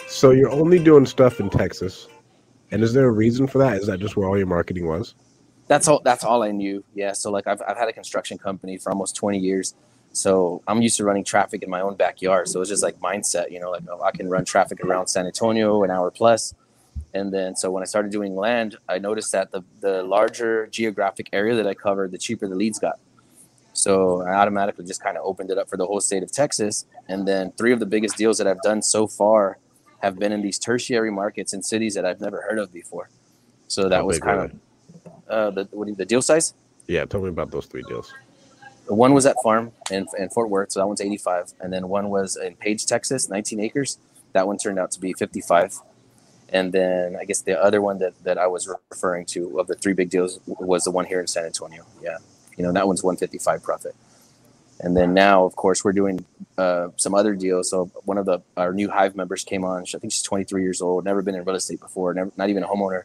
[0.08, 2.08] so you're only doing stuff in Texas.
[2.72, 3.78] And is there a reason for that?
[3.78, 5.16] Is that just where all your marketing was?
[5.68, 6.84] That's all that's all I knew.
[6.96, 7.12] Yeah.
[7.12, 9.76] So like I've I've had a construction company for almost 20 years.
[10.18, 12.48] So I'm used to running traffic in my own backyard.
[12.48, 15.28] So it's just like mindset, you know, like oh, I can run traffic around San
[15.28, 16.56] Antonio an hour plus.
[17.14, 21.30] And then so when I started doing land, I noticed that the the larger geographic
[21.34, 23.00] area that I covered, the cheaper the leads got.
[23.74, 26.86] So I automatically just kind of opened it up for the whole state of Texas.
[27.08, 29.60] And then three of the biggest deals that I've done so far
[30.02, 33.10] have been in these tertiary markets in cities that I've never heard of before.
[33.68, 34.52] So that How was kind of
[35.30, 36.56] uh, the what, the deal size.
[36.88, 38.12] Yeah, tell me about those three deals.
[38.88, 42.10] One was at farm in, in Fort Worth, so that one's 85, and then one
[42.10, 43.98] was in Paige, Texas, 19 acres.
[44.34, 45.80] That one turned out to be 55,
[46.50, 49.76] and then I guess the other one that, that I was referring to of the
[49.76, 51.86] three big deals was the one here in San Antonio.
[52.02, 52.18] Yeah,
[52.58, 53.96] you know that one's 155 profit.
[54.80, 56.24] And then now, of course, we're doing
[56.58, 57.70] uh, some other deals.
[57.70, 59.82] So one of the our new Hive members came on.
[59.82, 62.64] I think she's 23 years old, never been in real estate before, never, not even
[62.64, 63.04] a homeowner.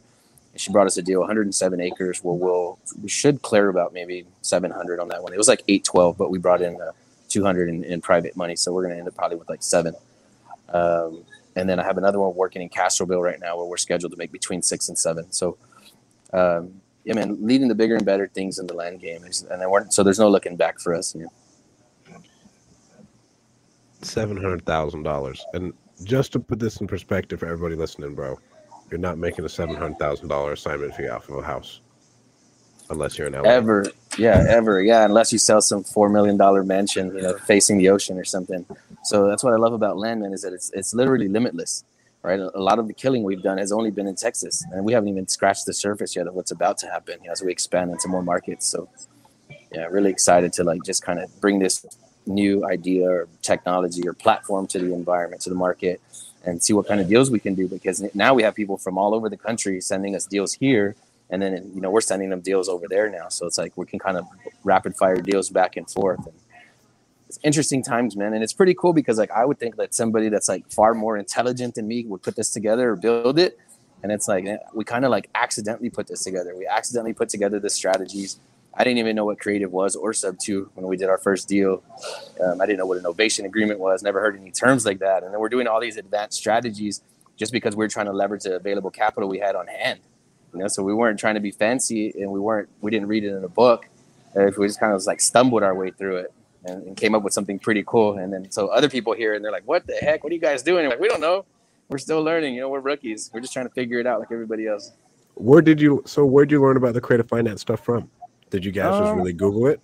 [0.55, 2.23] She brought us a deal, 107 acres.
[2.23, 5.33] Where we'll we should clear about maybe 700 on that one.
[5.33, 6.91] It was like 812, but we brought in uh,
[7.29, 9.95] 200 in, in, private money, so we're going to end up probably with like seven.
[10.69, 11.23] Um,
[11.55, 14.17] and then I have another one working in Castroville right now, where we're scheduled to
[14.17, 15.31] make between six and seven.
[15.31, 15.57] So.
[16.31, 19.69] Um, yeah, man, leading the bigger and better things in the land game, and then
[19.69, 21.13] we're, so there's no looking back for us.
[21.13, 21.29] You know?
[24.05, 25.45] seven hundred thousand dollars.
[25.53, 28.39] And just to put this in perspective for everybody listening, bro,
[28.89, 31.81] you're not making a seven hundred thousand dollar assignment fee off of a house,
[32.89, 33.41] unless you're in LA.
[33.41, 33.85] Ever,
[34.17, 35.05] yeah, ever, yeah.
[35.05, 38.65] Unless you sell some four million dollar mansion, you know, facing the ocean or something.
[39.03, 41.83] So that's what I love about Landman is that it's it's literally limitless,
[42.21, 42.39] right?
[42.39, 45.09] A lot of the killing we've done has only been in Texas, and we haven't
[45.09, 47.91] even scratched the surface yet of what's about to happen you know, as we expand
[47.91, 48.67] into more markets.
[48.67, 48.89] So,
[49.71, 51.85] yeah, really excited to like just kind of bring this
[52.25, 56.01] new idea or technology or platform to the environment, to the market,
[56.43, 57.67] and see what kind of deals we can do.
[57.67, 60.95] Because now we have people from all over the country sending us deals here,
[61.29, 63.29] and then you know we're sending them deals over there now.
[63.29, 64.27] So it's like we can kind of
[64.63, 66.25] rapid fire deals back and forth.
[66.25, 66.35] And
[67.27, 70.29] it's interesting times, man, and it's pretty cool because like I would think that somebody
[70.29, 73.59] that's like far more intelligent than me would put this together or build it.
[74.03, 76.55] And it's like eh, we kind of like accidentally put this together.
[76.55, 78.37] We accidentally put together the strategies
[78.75, 81.47] I didn't even know what creative was or sub two when we did our first
[81.47, 81.83] deal.
[82.43, 84.01] Um, I didn't know what an novation agreement was.
[84.01, 85.23] Never heard any terms like that.
[85.23, 87.01] And then we're doing all these advanced strategies
[87.37, 89.99] just because we are trying to leverage the available capital we had on hand.
[90.53, 92.69] You know, so we weren't trying to be fancy, and we weren't.
[92.81, 93.87] We didn't read it in a book.
[94.35, 96.33] Uh, we just kind of like stumbled our way through it
[96.65, 98.17] and, and, came up with something pretty cool.
[98.17, 100.23] And then so other people hear and they're like, "What the heck?
[100.23, 101.45] What are you guys doing?" like, we don't know.
[101.89, 102.53] We're still learning.
[102.55, 103.31] You know, we're rookies.
[103.33, 104.91] We're just trying to figure it out like everybody else.
[105.35, 106.03] Where did you?
[106.05, 108.09] So where did you learn about the creative finance stuff from?
[108.53, 109.81] Did you guys just really Google it?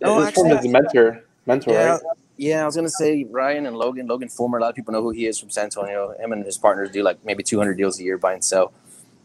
[0.00, 1.24] No, it actually, from his mentor.
[1.44, 2.00] Mentor, yeah, right?
[2.38, 4.06] Yeah, I was gonna say Ryan and Logan.
[4.06, 4.56] Logan Fulmer.
[4.56, 6.14] A lot of people know who he is from San Antonio.
[6.18, 8.72] Him and his partners do like maybe 200 deals a year buy and sell.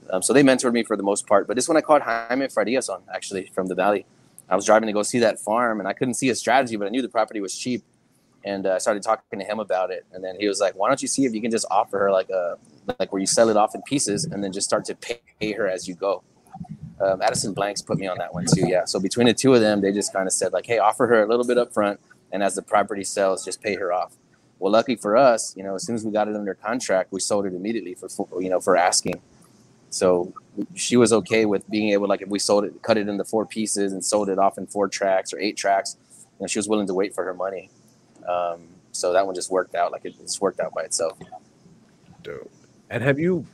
[0.10, 1.48] Um, so they mentored me for the most part.
[1.48, 4.06] But this one I called Jaime Frias on actually from the Valley.
[4.50, 6.88] I was driving to go see that farm, and I couldn't see a strategy, but
[6.88, 7.86] I knew the property was cheap,
[8.44, 10.06] and uh, I started talking to him about it.
[10.12, 12.12] And then he was like, "Why don't you see if you can just offer her
[12.12, 12.58] like a
[13.00, 15.70] like where you sell it off in pieces, and then just start to pay her
[15.70, 16.22] as you go."
[17.02, 18.68] Um, Addison Blanks put me on that one too.
[18.68, 18.86] Yeah.
[18.86, 21.24] So between the two of them, they just kind of said like, hey, offer her
[21.24, 22.00] a little bit up front,
[22.32, 24.16] and as the property sells, just pay her off.
[24.60, 27.20] Well, lucky for us, you know, as soon as we got it under contract, we
[27.20, 28.08] sold it immediately for
[28.42, 29.22] you know for asking.
[29.90, 30.34] So
[30.76, 33.46] she was okay with being able like if we sold it, cut it into four
[33.46, 35.98] pieces and sold it off in four tracks or eight tracks.
[36.40, 37.70] You know, she was willing to wait for her money.
[38.28, 38.62] Um,
[38.92, 41.18] so that one just worked out like it just worked out by itself.
[42.24, 42.52] Dope.
[42.90, 43.46] And have you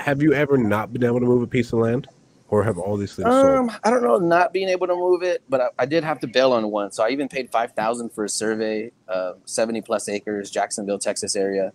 [0.00, 2.08] have you ever not been able to move a piece of land?
[2.48, 3.80] Or have all these things um, sold?
[3.84, 6.26] I don't know, not being able to move it, but I, I did have to
[6.26, 6.92] bail on one.
[6.92, 8.92] So I even paid five thousand for a survey,
[9.44, 11.72] seventy plus acres, Jacksonville, Texas area,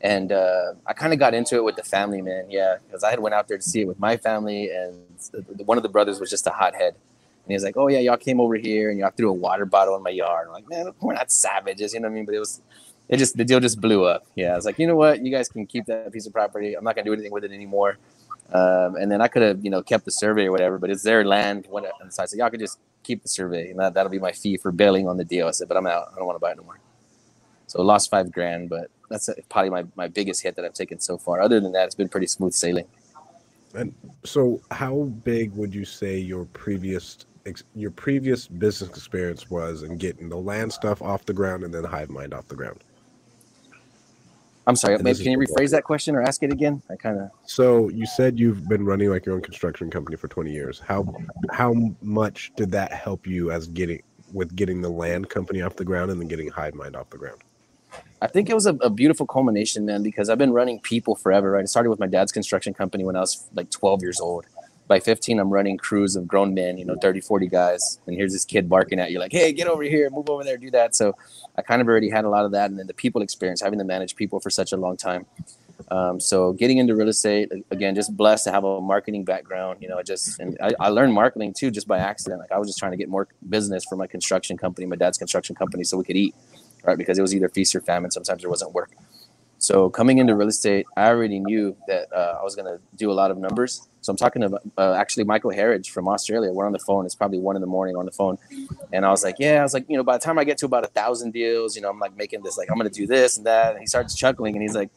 [0.00, 2.50] and uh, I kind of got into it with the family, man.
[2.50, 4.96] Yeah, because I had went out there to see it with my family, and
[5.64, 6.94] one of the brothers was just a hothead.
[6.94, 9.66] And he was like, "Oh yeah, y'all came over here and y'all threw a water
[9.66, 12.24] bottle in my yard." I'm like, "Man, we're not savages, you know what I mean?"
[12.24, 12.60] But it was,
[13.08, 14.26] it just the deal just blew up.
[14.34, 15.24] Yeah, I was like, "You know what?
[15.24, 16.74] You guys can keep that piece of property.
[16.74, 17.98] I'm not gonna do anything with it anymore."
[18.52, 21.02] Um, and then I could have, you know, kept the survey or whatever, but it's
[21.02, 21.66] their land.
[22.00, 24.32] And so I said, y'all could just keep the survey, and that, that'll be my
[24.32, 25.46] fee for bailing on the deal.
[25.48, 26.08] I said, but I'm out.
[26.12, 26.80] I don't want to buy it no more.
[27.66, 31.00] So I lost five grand, but that's probably my, my biggest hit that I've taken
[31.00, 31.40] so far.
[31.40, 32.86] Other than that, it's been pretty smooth sailing.
[33.74, 37.18] And so, how big would you say your previous
[37.74, 41.84] your previous business experience was in getting the land stuff off the ground and then
[41.84, 42.84] Hivemind off the ground
[44.66, 47.30] i'm sorry maybe, can you rephrase that question or ask it again i kind of
[47.44, 51.06] so you said you've been running like your own construction company for 20 years how
[51.50, 55.84] how much did that help you as getting with getting the land company off the
[55.84, 57.40] ground and then getting Hivemind off the ground
[58.22, 61.52] I think it was a, a, beautiful culmination, man, because I've been running people forever,
[61.52, 61.62] right?
[61.62, 64.46] I started with my dad's construction company when I was like 12 years old.
[64.90, 68.00] By 15, I'm running crews of grown men, you know, 30, 40 guys.
[68.08, 70.56] And here's this kid barking at you, like, hey, get over here, move over there,
[70.56, 70.96] do that.
[70.96, 71.14] So
[71.56, 72.70] I kind of already had a lot of that.
[72.70, 75.26] And then the people experience, having to manage people for such a long time.
[75.92, 79.78] Um, so getting into real estate, again, just blessed to have a marketing background.
[79.80, 82.40] You know, I just, and I, I learned marketing too just by accident.
[82.40, 85.18] Like I was just trying to get more business for my construction company, my dad's
[85.18, 86.34] construction company, so we could eat
[86.84, 86.98] right?
[86.98, 88.10] Because it was either feast or famine.
[88.10, 88.90] Sometimes there wasn't work.
[89.70, 93.08] So coming into real estate, I already knew that uh, I was going to do
[93.08, 93.86] a lot of numbers.
[94.00, 96.50] So I'm talking about uh, actually Michael Harridge from Australia.
[96.52, 97.06] We're on the phone.
[97.06, 98.36] It's probably one in the morning on the phone,
[98.92, 100.58] and I was like, "Yeah." I was like, you know, by the time I get
[100.58, 102.98] to about a thousand deals, you know, I'm like making this like I'm going to
[103.00, 103.72] do this and that.
[103.72, 104.90] And he starts chuckling, and he's like,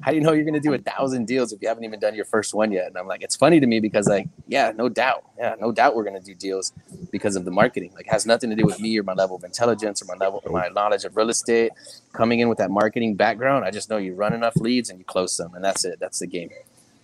[0.00, 1.98] how do you know you're going to do a thousand deals if you haven't even
[1.98, 2.86] done your first one yet?
[2.88, 5.24] And I'm like, it's funny to me because like, yeah, no doubt.
[5.38, 6.72] Yeah, no doubt we're going to do deals
[7.10, 7.92] because of the marketing.
[7.94, 10.42] Like has nothing to do with me or my level of intelligence or my level,
[10.50, 11.72] my knowledge of real estate
[12.12, 13.64] coming in with that marketing background.
[13.64, 15.98] I just know you run enough leads and you close them and that's it.
[15.98, 16.50] That's the game.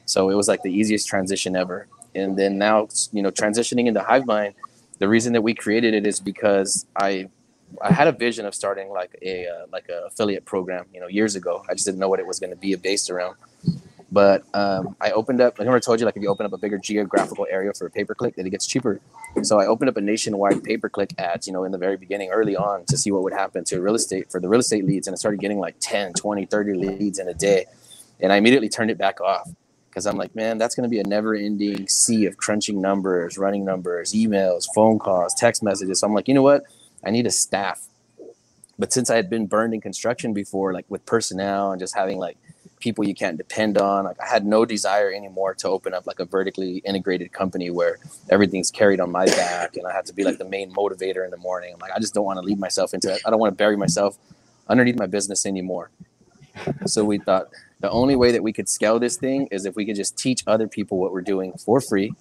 [0.07, 1.89] So it was like the easiest transition ever.
[2.15, 4.55] And then now, you know, transitioning into Hivemind,
[4.99, 7.29] the reason that we created it is because I
[7.81, 11.07] I had a vision of starting like a uh, like a affiliate program, you know,
[11.07, 11.65] years ago.
[11.69, 13.37] I just didn't know what it was going to be based around.
[14.11, 15.59] But um, I opened up.
[15.59, 17.91] Like I told you, like if you open up a bigger geographical area for a
[17.91, 19.01] pay per click, then it gets cheaper.
[19.43, 21.97] So I opened up a nationwide pay per click ads, you know, in the very
[21.97, 24.85] beginning, early on, to see what would happen to real estate for the real estate
[24.85, 27.65] leads, and I started getting like 10, 20, 30 leads in a day,
[28.21, 29.49] and I immediately turned it back off
[29.89, 33.37] because I'm like, man, that's going to be a never ending sea of crunching numbers,
[33.37, 36.01] running numbers, emails, phone calls, text messages.
[36.01, 36.65] So I'm like, you know what?
[37.05, 37.89] I need a staff.
[38.79, 42.19] But since I had been burned in construction before, like with personnel and just having
[42.19, 42.37] like
[42.81, 46.19] people you can't depend on, like I had no desire anymore to open up like
[46.19, 47.99] a vertically integrated company where
[48.31, 51.31] everything's carried on my back and I have to be like the main motivator in
[51.31, 51.75] the morning.
[51.75, 53.23] I'm like, I just don't want to lead myself into it.
[53.25, 54.19] I don't want to bury myself
[54.69, 55.91] underneath my business anymore.
[56.87, 57.49] So we thought
[57.81, 60.43] the only way that we could scale this thing is if we could just teach
[60.47, 62.15] other people what we're doing for free.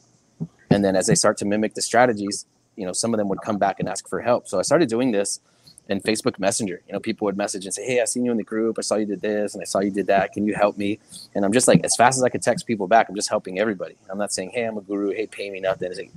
[0.69, 2.45] And then as they start to mimic the strategies,
[2.81, 4.47] you know, some of them would come back and ask for help.
[4.47, 5.39] So I started doing this
[5.87, 6.81] in Facebook Messenger.
[6.87, 8.77] You know, people would message and say, "Hey, I seen you in the group.
[8.79, 10.33] I saw you did this, and I saw you did that.
[10.33, 10.99] Can you help me?"
[11.35, 13.59] And I'm just like, as fast as I could text people back, I'm just helping
[13.59, 13.95] everybody.
[14.09, 15.11] I'm not saying, "Hey, I'm a guru.
[15.11, 16.11] Hey, pay me nothing." It's like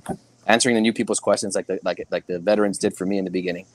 [0.46, 3.26] answering the new people's questions, like the like like the veterans did for me in
[3.26, 3.66] the beginning.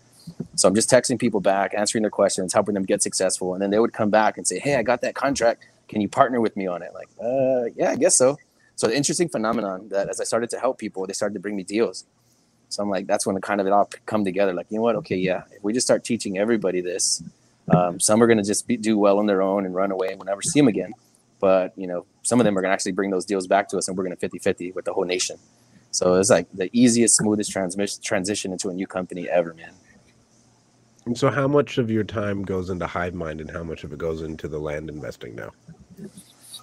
[0.56, 3.70] So I'm just texting people back, answering their questions, helping them get successful, and then
[3.70, 5.64] they would come back and say, "Hey, I got that contract.
[5.88, 8.38] Can you partner with me on it?" Like, uh, yeah, I guess so.
[8.80, 11.58] So the interesting phenomenon that as I started to help people, they started to bring
[11.58, 12.06] me deals.
[12.70, 14.54] So I'm like, that's when kind of it all come together.
[14.54, 14.96] Like, you know what?
[14.98, 15.44] Okay, yeah.
[15.52, 17.24] If we just start teaching everybody this,
[17.70, 20.10] um, some are going to just be, do well on their own and run away
[20.10, 20.94] and we'll never see them again.
[21.40, 23.78] But you know, some of them are going to actually bring those deals back to
[23.78, 25.38] us, and we're going to 50-50 with the whole nation.
[25.92, 29.72] So it's like the easiest, smoothest transmission transition into a new company ever, man.
[31.06, 33.98] And so, how much of your time goes into Hivemind, and how much of it
[33.98, 35.52] goes into the land investing now?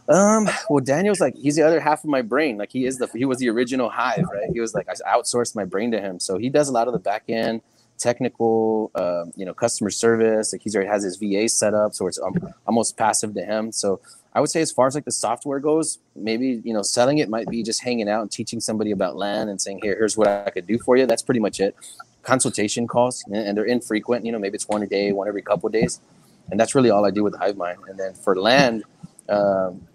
[0.09, 2.59] Um, well, Daniel's like he's the other half of my brain.
[2.59, 4.51] Like he is the he was the original Hive, right?
[4.53, 6.93] He was like I outsourced my brain to him, so he does a lot of
[6.93, 7.63] the back end
[7.99, 10.53] technical, uh, you know, customer service.
[10.53, 12.35] Like he's already has his VA set up, so it's um,
[12.67, 13.73] almost passive to him.
[13.73, 14.01] So
[14.35, 17.29] I would say as far as like the software goes, maybe you know, selling it
[17.29, 20.29] might be just hanging out and teaching somebody about land and saying, here, here's what
[20.29, 21.07] I could do for you.
[21.07, 21.75] That's pretty much it.
[22.23, 24.25] Consultation calls, and they're infrequent.
[24.27, 26.01] You know, maybe it's one a day, one every couple days,
[26.51, 27.89] and that's really all I do with Hivemind.
[27.89, 28.85] And then for land.
[29.29, 29.87] Um,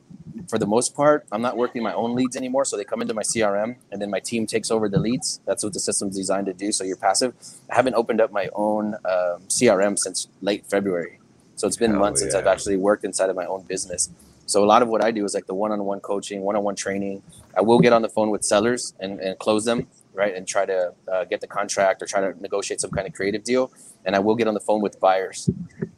[0.47, 2.65] for the most part, I'm not working my own leads anymore.
[2.65, 5.41] So they come into my CRM and then my team takes over the leads.
[5.45, 6.71] That's what the system's designed to do.
[6.71, 7.33] So you're passive.
[7.69, 11.19] I haven't opened up my own um, CRM since late February.
[11.55, 12.25] So it's been months yeah.
[12.25, 14.09] since I've actually worked inside of my own business.
[14.45, 17.23] So a lot of what I do is like the one-on-one coaching, one-on-one training.
[17.55, 20.65] I will get on the phone with sellers and, and close them, right, and try
[20.65, 23.71] to uh, get the contract or try to negotiate some kind of creative deal.
[24.05, 25.49] And I will get on the phone with buyers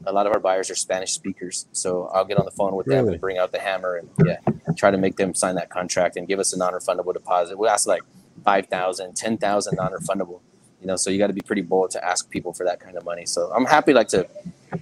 [0.06, 2.88] a lot of our buyers are Spanish speakers, so I'll get on the phone with
[2.88, 3.00] really?
[3.02, 4.38] them and bring out the hammer and yeah,
[4.76, 7.58] try to make them sign that contract and give us a non-refundable deposit.
[7.58, 8.04] We ask like
[8.44, 10.42] five thousand, ten thousand non-refundable.
[10.82, 12.98] You know, so you got to be pretty bold to ask people for that kind
[12.98, 13.26] of money.
[13.26, 14.28] So I'm happy like to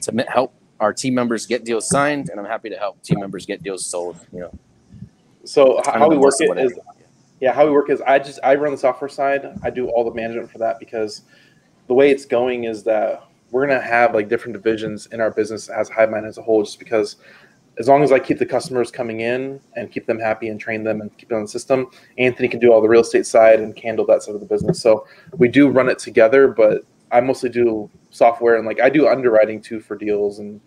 [0.01, 3.45] to help our team members get deals signed, and I'm happy to help team members
[3.45, 4.17] get deals sold.
[4.31, 4.59] You know.
[5.43, 6.79] So how, how we work it is,
[7.39, 9.59] yeah, how we work is I just I run the software side.
[9.63, 11.21] I do all the management for that because
[11.91, 15.67] the way it's going is that we're gonna have like different divisions in our business
[15.67, 17.17] as Hivemind as a whole, just because
[17.79, 20.85] as long as I keep the customers coming in and keep them happy and train
[20.85, 23.59] them and keep them on the system, Anthony can do all the real estate side
[23.59, 24.81] and handle that side of the business.
[24.81, 29.09] So we do run it together, but I mostly do software and like I do
[29.09, 30.61] underwriting too for deals and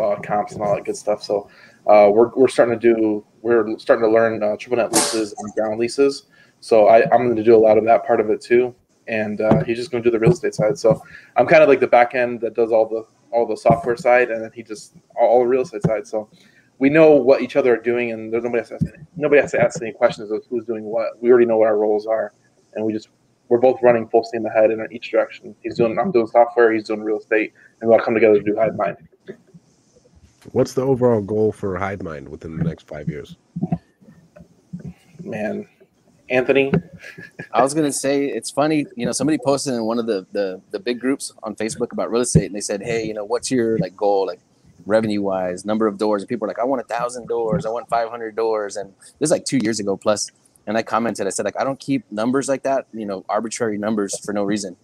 [0.00, 1.22] uh, comps and all that good stuff.
[1.22, 1.50] So
[1.86, 5.52] uh, we're, we're starting to do we're starting to learn uh, triple net leases and
[5.52, 6.28] ground leases.
[6.60, 8.74] So I, I'm going to do a lot of that part of it too,
[9.08, 10.78] and uh, he's just going to do the real estate side.
[10.78, 11.02] So
[11.36, 14.30] I'm kind of like the back end that does all the all the software side,
[14.30, 16.06] and then he just all the real estate side.
[16.06, 16.28] So
[16.78, 18.86] we know what each other are doing, and there's nobody has to ask,
[19.16, 21.20] nobody has to ask any questions of who's doing what.
[21.22, 22.32] We already know what our roles are,
[22.74, 23.08] and we just
[23.48, 25.54] we're both running full steam ahead in each direction.
[25.62, 28.42] He's doing I'm doing software, he's doing real estate, and we all come together to
[28.42, 28.96] do HiveMind.
[30.52, 33.36] What's the overall goal for HiveMind within the next five years?
[35.22, 35.68] Man,
[36.32, 36.72] Anthony.
[37.52, 40.60] I was gonna say it's funny, you know, somebody posted in one of the, the
[40.70, 43.50] the big groups on Facebook about real estate, and they said, "Hey, you know, what's
[43.50, 44.40] your like goal, like
[44.86, 47.70] revenue wise, number of doors?" And people are like, "I want a thousand doors, I
[47.70, 50.30] want five hundred doors," and this is like two years ago plus.
[50.66, 53.78] And I commented, I said, like, I don't keep numbers like that, you know, arbitrary
[53.78, 54.76] numbers for no reason,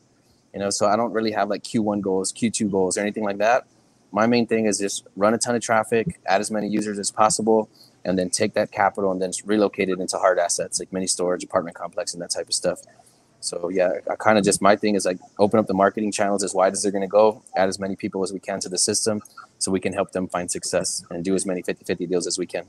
[0.52, 0.70] you know.
[0.70, 3.64] So I don't really have like Q1 goals, Q2 goals, or anything like that
[4.12, 7.10] my main thing is just run a ton of traffic, add as many users as
[7.10, 7.68] possible,
[8.04, 11.44] and then take that capital and then relocate it into hard assets like mini storage,
[11.44, 12.80] apartment complex, and that type of stuff.
[13.40, 16.42] So yeah, I kind of just my thing is like open up the marketing channels
[16.42, 18.68] as wide as they're going to go, add as many people as we can to
[18.68, 19.22] the system,
[19.58, 22.46] so we can help them find success and do as many 50-50 deals as we
[22.46, 22.64] can.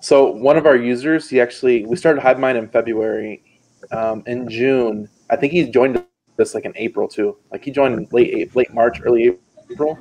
[0.00, 3.42] So one of our users, he actually we started HiveMind in February.
[3.92, 6.02] Um, in June, I think he joined
[6.38, 7.36] us like in April too.
[7.52, 9.38] Like he joined late late March, early
[9.70, 9.98] April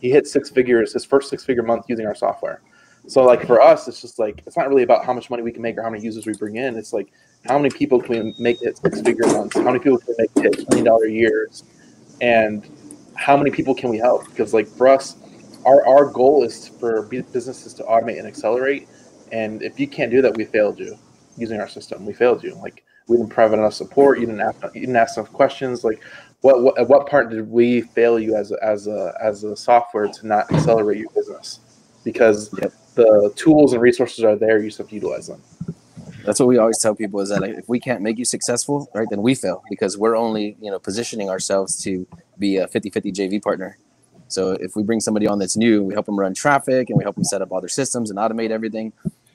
[0.00, 2.60] he hit six figures his first six figure month using our software.
[3.08, 5.50] So like for us, it's just like it's not really about how much money we
[5.50, 6.76] can make or how many users we bring in.
[6.76, 7.10] It's like
[7.46, 9.56] how many people can we make hit six figure months?
[9.56, 11.64] How many people can we make hit twenty dollar years?
[12.20, 12.68] And
[13.14, 14.26] how many people can we help?
[14.26, 15.16] Because like for us,
[15.64, 18.88] our our goal is for businesses to automate and accelerate.
[19.32, 20.98] And if you can't do that, we failed you
[21.38, 22.04] using our system.
[22.04, 22.54] We failed you.
[22.56, 24.20] Like we didn't provide enough support.
[24.20, 24.62] You didn't ask.
[24.74, 25.82] You didn't ask enough questions.
[25.82, 26.02] Like
[26.42, 30.08] what, what at what part did we fail you as as a as a software
[30.08, 31.60] to not accelerate your business?
[32.04, 32.72] Because yep.
[32.98, 35.42] The tools and resources are there, you just have to utilize them.
[36.24, 39.06] That's what we always tell people is that if we can't make you successful, right,
[39.08, 42.06] then we fail because we're only you know positioning ourselves to
[42.38, 43.78] be a 50-50 JV partner.
[44.26, 47.04] So if we bring somebody on that's new, we help them run traffic and we
[47.04, 48.92] help them set up all their systems and automate everything.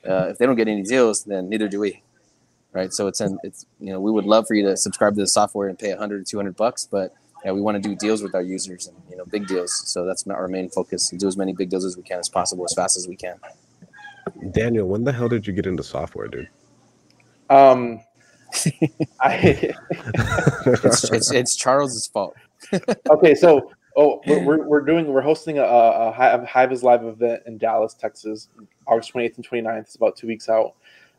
[0.08, 2.02] Uh, if they don't get any deals, then neither do we
[2.74, 2.92] right?
[2.92, 5.26] So it's an, it's you know we would love for you to subscribe to the
[5.26, 8.34] software and pay 100 or 200 bucks, but yeah, we want to do deals with
[8.34, 9.72] our users and you know big deals.
[9.88, 12.64] So that's our main focus: do as many big deals as we can as possible,
[12.64, 13.36] as fast as we can.
[14.52, 16.48] Daniel, when the hell did you get into software, dude?
[17.50, 18.00] Um,
[19.20, 19.34] I
[20.66, 22.34] it's, it's, it's Charles's fault.
[23.10, 27.58] okay, so oh, we're, we're doing we're hosting a, a Hive is Live event in
[27.58, 28.48] Dallas, Texas,
[28.86, 29.80] August 28th and 29th.
[29.80, 30.74] It's about two weeks out.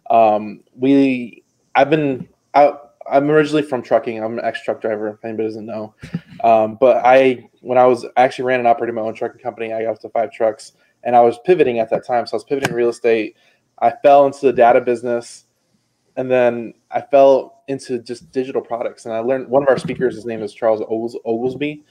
[0.09, 1.43] Um, we
[1.75, 2.84] I've been out.
[3.09, 4.23] I'm originally from trucking.
[4.23, 5.09] I'm an ex truck driver.
[5.09, 5.93] If anybody doesn't know,
[6.43, 9.73] um, but I when I was actually ran and operated my own trucking company.
[9.73, 12.25] I got up to five trucks, and I was pivoting at that time.
[12.25, 13.35] So I was pivoting real estate.
[13.79, 15.45] I fell into the data business,
[16.15, 19.05] and then I fell into just digital products.
[19.05, 20.15] And I learned one of our speakers.
[20.15, 20.81] His name is Charles
[21.25, 21.83] Oglesby.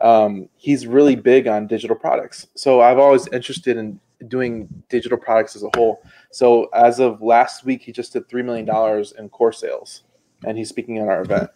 [0.00, 2.46] Um, he's really big on digital products.
[2.54, 6.02] So I've always interested in doing digital products as a whole.
[6.30, 10.04] So as of last week, he just did three million dollars in core sales,
[10.44, 11.50] and he's speaking at our event.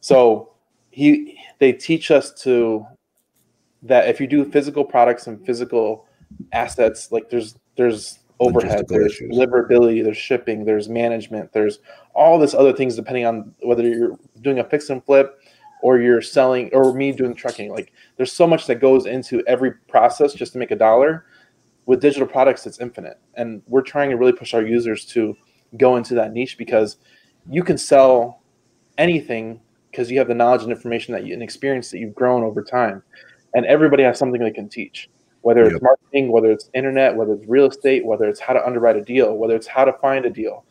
[0.00, 0.52] So
[0.90, 2.86] he they teach us to
[3.82, 6.06] that if you do physical products and physical
[6.52, 9.34] assets, like there's there's overhead, there's issues.
[9.34, 11.78] deliverability, there's shipping, there's management, there's
[12.14, 15.38] all this other things depending on whether you're doing a fix and flip
[15.82, 17.70] or you're selling or me doing trucking.
[17.70, 21.26] Like there's so much that goes into every process just to make a dollar
[21.86, 25.36] with digital products it's infinite and we're trying to really push our users to
[25.76, 26.96] go into that niche because
[27.50, 28.42] you can sell
[28.98, 32.42] anything because you have the knowledge and information that you and experience that you've grown
[32.42, 33.02] over time.
[33.54, 35.08] And everybody has something they can teach
[35.46, 38.96] whether it's marketing whether it's internet whether it's real estate whether it's how to underwrite
[38.96, 40.64] a deal whether it's how to find a deal.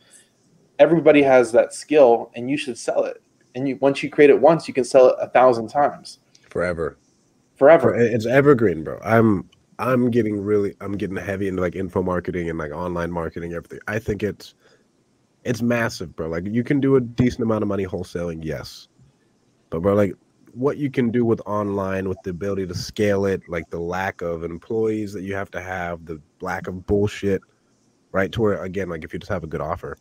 [0.78, 3.22] Everybody has that skill and you should sell it.
[3.54, 6.18] And you once you create it once you can sell it a thousand times.
[6.50, 6.98] Forever.
[7.54, 7.94] Forever.
[7.94, 9.00] It's evergreen bro.
[9.02, 13.54] I'm I'm getting really I'm getting heavy into like info marketing and like online marketing
[13.54, 13.78] everything.
[13.88, 14.52] I think it's
[15.46, 16.28] it's massive, bro.
[16.28, 18.88] Like you can do a decent amount of money wholesaling, yes.
[19.70, 20.14] But bro, like
[20.52, 24.22] what you can do with online with the ability to scale it, like the lack
[24.22, 27.42] of employees that you have to have, the lack of bullshit,
[28.12, 28.32] right?
[28.32, 29.96] To where again, like if you just have a good offer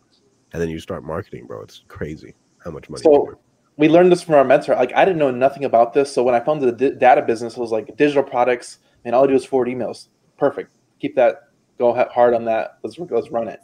[0.53, 2.33] and then you start marketing, bro, it's crazy
[2.63, 3.03] how much money.
[3.03, 3.37] So
[3.77, 4.75] we learned this from our mentor.
[4.75, 7.57] Like I didn't know nothing about this, so when I found the d- data business,
[7.57, 10.07] it was like digital products and all I do is forward emails.
[10.37, 10.71] Perfect.
[10.99, 12.79] Keep that go hard on that.
[12.83, 13.59] Let's let's run it.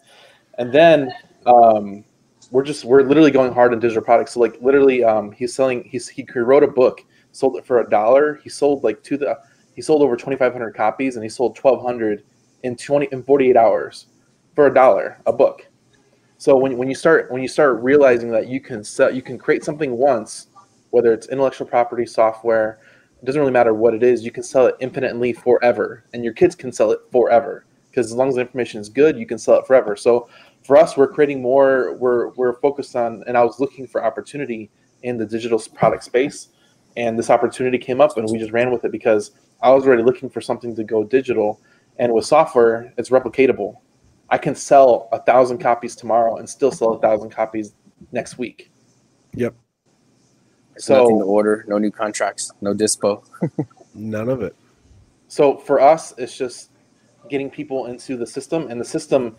[0.58, 1.12] And then
[1.46, 2.04] um,
[2.52, 4.34] we're just we're literally going hard in digital products.
[4.34, 5.84] So like literally, um, he's selling.
[5.84, 8.39] He's he wrote a book, sold it for a dollar.
[8.44, 9.39] He sold like to the
[9.76, 12.24] he sold over 2,500 copies, and he sold 1,200
[12.64, 14.08] in 20 in 48 hours
[14.54, 15.68] for a dollar a book.
[16.38, 19.38] So when, when you start when you start realizing that you can sell, you can
[19.38, 20.48] create something once,
[20.89, 22.80] whether it's intellectual property, software,
[23.22, 24.26] it doesn't really matter what it is.
[24.26, 28.14] You can sell it infinitely forever, and your kids can sell it forever because as
[28.14, 29.96] long as the information is good, you can sell it forever.
[29.96, 30.30] So
[30.64, 31.95] for us, we're creating more.
[31.95, 34.70] We're we're focused on, and I was looking for opportunity
[35.03, 36.49] in the digital product space,
[36.97, 39.32] and this opportunity came up, and we just ran with it because
[39.62, 41.59] I was already looking for something to go digital,
[41.97, 43.78] and with software, it's replicatable.
[44.30, 47.74] I can sell a thousand copies tomorrow and still sell a thousand copies
[48.12, 48.72] next week.
[49.34, 49.55] Yep.
[50.78, 53.24] so nothing to order, no new contracts, no dispo.
[53.95, 54.55] none of it.
[55.28, 56.70] So for us, it's just
[57.30, 59.36] getting people into the system, and the system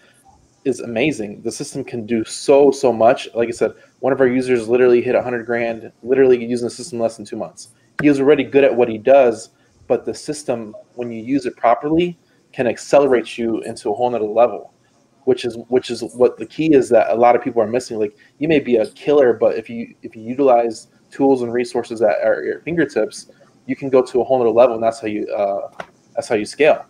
[0.65, 1.43] is amazing.
[1.43, 3.29] The system can do so so much.
[3.35, 6.99] Like I said, one of our users literally hit 100 grand, literally using the system
[6.99, 7.69] less than two months.
[8.01, 9.51] He was already good at what he does,
[9.87, 12.19] but the system, when you use it properly,
[12.53, 14.73] can accelerate you into a whole nother level.
[15.25, 17.97] Which is which is what the key is that a lot of people are missing.
[17.97, 22.01] Like you may be a killer, but if you if you utilize tools and resources
[22.01, 23.31] that are at your fingertips,
[23.67, 25.71] you can go to a whole nother level, and that's how you uh,
[26.17, 26.87] that's how you scale.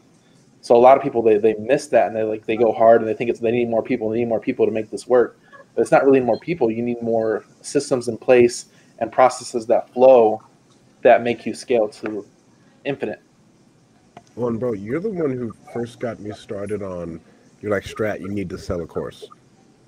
[0.62, 3.00] So a lot of people they, they miss that and they like they go hard
[3.00, 5.06] and they think it's they need more people, they need more people to make this
[5.06, 5.38] work.
[5.74, 6.70] But it's not really more people.
[6.70, 8.66] You need more systems in place
[8.98, 10.40] and processes that flow
[11.02, 12.24] that make you scale to
[12.84, 13.20] infinite.
[14.36, 17.20] Well, and bro, you're the one who first got me started on.
[17.60, 18.20] You're like Strat.
[18.20, 19.28] You need to sell a course.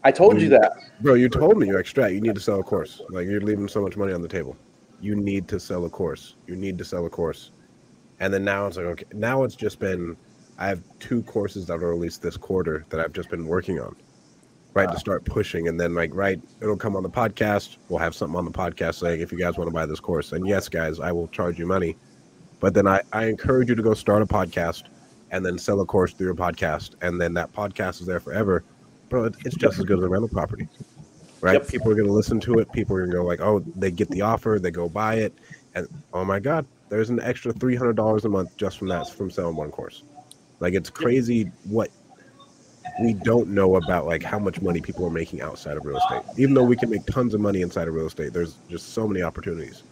[0.02, 1.14] I told you, you that, bro.
[1.14, 2.12] You told me you're like Strat.
[2.12, 3.00] You need to sell a course.
[3.10, 4.56] Like you're leaving so much money on the table.
[5.00, 6.34] You need to sell a course.
[6.48, 7.52] You need to sell a course.
[8.18, 9.04] And then now it's like okay.
[9.12, 10.16] Now it's just been
[10.58, 13.96] I have two courses that are released this quarter that I've just been working on,
[14.72, 14.92] right, wow.
[14.92, 15.00] to ah.
[15.00, 15.68] start pushing.
[15.68, 17.76] And then, like, right, it'll come on the podcast.
[17.88, 20.32] We'll have something on the podcast saying, if you guys want to buy this course,
[20.32, 21.96] and yes, guys, I will charge you money.
[22.60, 24.84] But then I, I encourage you to go start a podcast
[25.30, 26.94] and then sell a course through your podcast.
[27.02, 28.64] And then that podcast is there forever.
[29.08, 30.68] Bro, it's just as good as a rental property,
[31.40, 31.54] right?
[31.54, 31.68] Yep.
[31.68, 32.70] People are going to listen to it.
[32.72, 35.34] People are going to go, like, oh, they get the offer, they go buy it.
[35.74, 39.56] And oh my God, there's an extra $300 a month just from that, from selling
[39.56, 40.04] one course.
[40.64, 41.90] Like it's crazy what
[43.02, 46.22] we don't know about like how much money people are making outside of real estate.
[46.38, 49.06] Even though we can make tons of money inside of real estate, there's just so
[49.06, 49.82] many opportunities.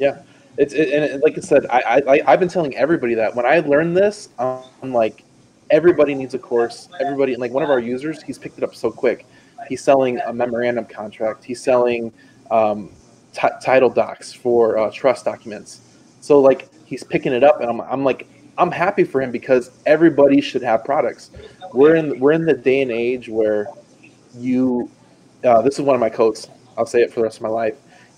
[0.00, 0.22] Yeah,
[0.58, 3.60] it's it, and like I said, I, I I've been telling everybody that when I
[3.60, 5.22] learned this, I'm like,
[5.70, 6.88] everybody needs a course.
[7.00, 9.26] Everybody like one of our users, he's picked it up so quick.
[9.68, 11.44] He's selling a memorandum contract.
[11.44, 12.12] He's selling
[12.50, 12.90] um,
[13.32, 15.82] t- title docs for uh, trust documents.
[16.20, 18.26] So like he's picking it up, and I'm I'm like
[18.58, 21.30] I'm happy for him because everybody should have products.
[21.72, 23.68] We're in we're in the day and age where
[24.34, 24.90] you
[25.44, 26.48] uh, this is one of my quotes.
[26.76, 27.74] I'll say it for the rest of my life.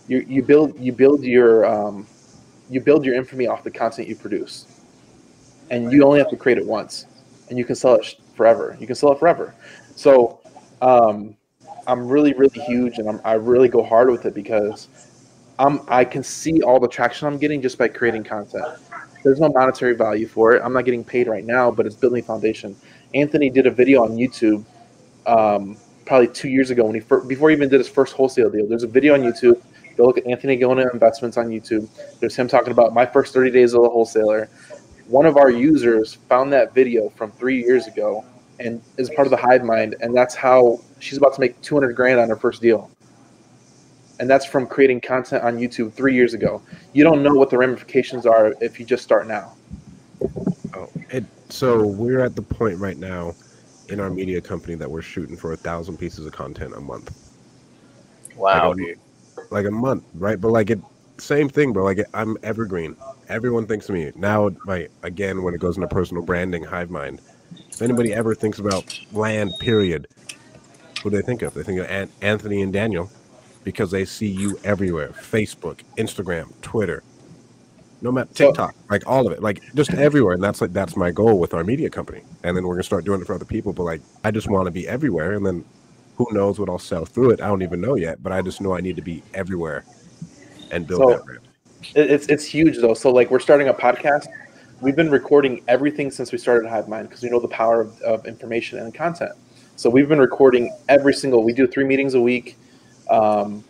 [0.06, 2.06] You you build you build your um,
[2.70, 4.66] you build your infamy off the content you produce,
[5.70, 7.06] and you only have to create it once,
[7.48, 8.76] and you can sell it forever.
[8.78, 9.54] You can sell it forever.
[9.96, 10.40] So
[10.80, 11.36] um,
[11.88, 14.86] I'm really really huge, and I'm, I really go hard with it because
[15.58, 18.78] I'm I can see all the traction I'm getting just by creating content
[19.28, 20.62] there's no monetary value for it.
[20.64, 22.74] I'm not getting paid right now, but it's building foundation.
[23.14, 24.64] Anthony did a video on YouTube
[25.26, 25.76] um,
[26.06, 28.66] probably two years ago when he fir- before he even did his first wholesale deal.
[28.66, 29.62] There's a video on YouTube.
[29.96, 31.88] Go look at Anthony to investments on YouTube.
[32.20, 34.48] There's him talking about my first 30 days as a wholesaler.
[35.08, 38.24] One of our users found that video from three years ago
[38.60, 41.94] and is part of the Hive Mind, and that's how she's about to make 200
[41.94, 42.90] grand on her first deal
[44.20, 46.60] and that's from creating content on YouTube three years ago.
[46.92, 49.54] You don't know what the ramifications are if you just start now.
[50.74, 53.34] Oh, it, so we're at the point right now
[53.88, 57.32] in our media company that we're shooting for a thousand pieces of content a month.
[58.36, 60.40] Wow, like a, like a month, right?
[60.40, 60.80] But like it,
[61.18, 61.84] same thing, bro.
[61.84, 62.96] Like I'm evergreen.
[63.28, 64.50] Everyone thinks of me now.
[64.64, 67.20] My again, when it goes into personal branding, hive mind.
[67.70, 70.08] If anybody ever thinks about land, period,
[71.02, 71.54] who do they think of?
[71.54, 73.10] They think of Anthony and Daniel
[73.64, 77.02] because they see you everywhere Facebook, Instagram, Twitter,
[78.00, 80.34] no matter TikTok, so, like all of it, like just everywhere.
[80.34, 82.22] And that's like that's my goal with our media company.
[82.44, 83.72] And then we're gonna start doing it for other people.
[83.72, 85.64] But like I just want to be everywhere, and then
[86.16, 87.40] who knows what I'll sell through it?
[87.40, 88.22] I don't even know yet.
[88.22, 89.84] But I just know I need to be everywhere
[90.70, 91.48] and build so that brand.
[91.94, 92.94] It's it's huge though.
[92.94, 94.26] So like we're starting a podcast.
[94.80, 98.00] We've been recording everything since we started Hive Mind because we know the power of,
[98.02, 99.32] of information and content.
[99.74, 101.42] So we've been recording every single.
[101.42, 102.56] We do three meetings a week
[103.10, 103.64] um,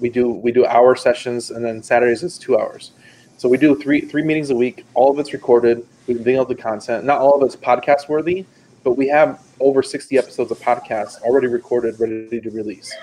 [0.00, 2.92] we do we do hour sessions, and then Saturdays it's two hours.
[3.36, 4.84] So we do three three meetings a week.
[4.94, 5.86] All of it's recorded.
[6.06, 7.04] We've been able to content.
[7.04, 8.46] Not all of it's podcast worthy,
[8.82, 12.94] but we have over 60 episodes of podcasts already recorded, ready to release.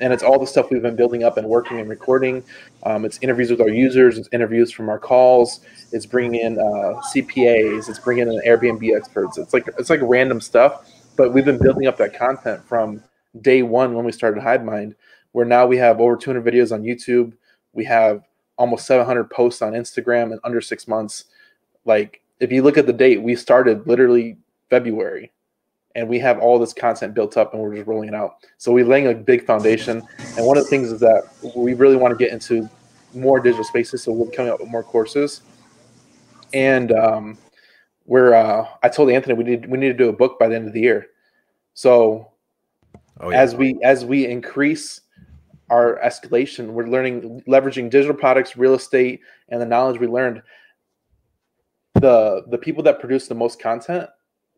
[0.00, 2.42] And it's all the stuff we've been building up and working and recording.
[2.84, 5.60] Um, it's interviews with our users, it's interviews from our calls,
[5.92, 9.38] it's bringing in uh, CPAs, it's bringing in Airbnb experts.
[9.38, 13.02] It's like it's like random stuff, but we've been building up that content from
[13.40, 14.94] day one when we started HiveMind,
[15.32, 17.32] where now we have over 200 videos on YouTube.
[17.72, 18.24] We have
[18.56, 21.26] almost 700 posts on Instagram in under six months.
[21.84, 24.36] Like if you look at the date, we started literally
[24.68, 25.32] February
[25.94, 28.36] and we have all this content built up and we're just rolling it out.
[28.58, 30.02] So we're laying a big foundation.
[30.36, 31.24] And one of the things is that
[31.56, 32.68] we really want to get into
[33.14, 34.02] more digital spaces.
[34.02, 35.42] So we'll be coming up with more courses.
[36.52, 37.38] And um,
[38.06, 40.56] we're uh, I told Anthony we need we need to do a book by the
[40.56, 41.08] end of the year.
[41.74, 42.29] So
[43.20, 43.40] oh, yeah.
[43.40, 45.02] as we as we increase
[45.70, 50.42] our escalation, we're learning leveraging digital products, real estate, and the knowledge we learned.
[51.94, 54.08] The the people that produce the most content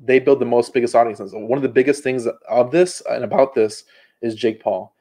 [0.03, 1.33] they build the most biggest audiences.
[1.33, 3.85] One of the biggest things of this and about this
[4.21, 4.95] is Jake Paul.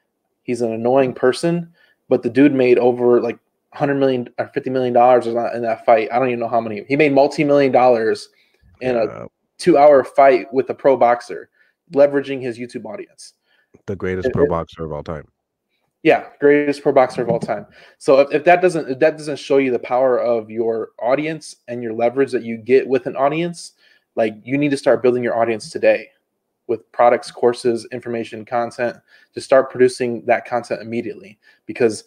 [0.44, 1.72] He's an annoying person,
[2.08, 3.38] but the dude made over like
[3.70, 6.08] 100 million or 50 million dollars in that fight.
[6.12, 6.84] I don't even know how many.
[6.88, 8.28] He made multi-million dollars
[8.80, 9.26] in a
[9.58, 11.50] 2-hour fight with a pro boxer,
[11.94, 13.34] leveraging his YouTube audience.
[13.86, 15.26] The greatest pro boxer of all time.
[16.02, 17.66] Yeah, greatest pro boxer of all time.
[17.98, 21.56] So if, if that doesn't if that doesn't show you the power of your audience
[21.68, 23.72] and your leverage that you get with an audience,
[24.16, 26.08] like you need to start building your audience today
[26.66, 28.96] with products, courses, information, content
[29.34, 32.04] to start producing that content immediately because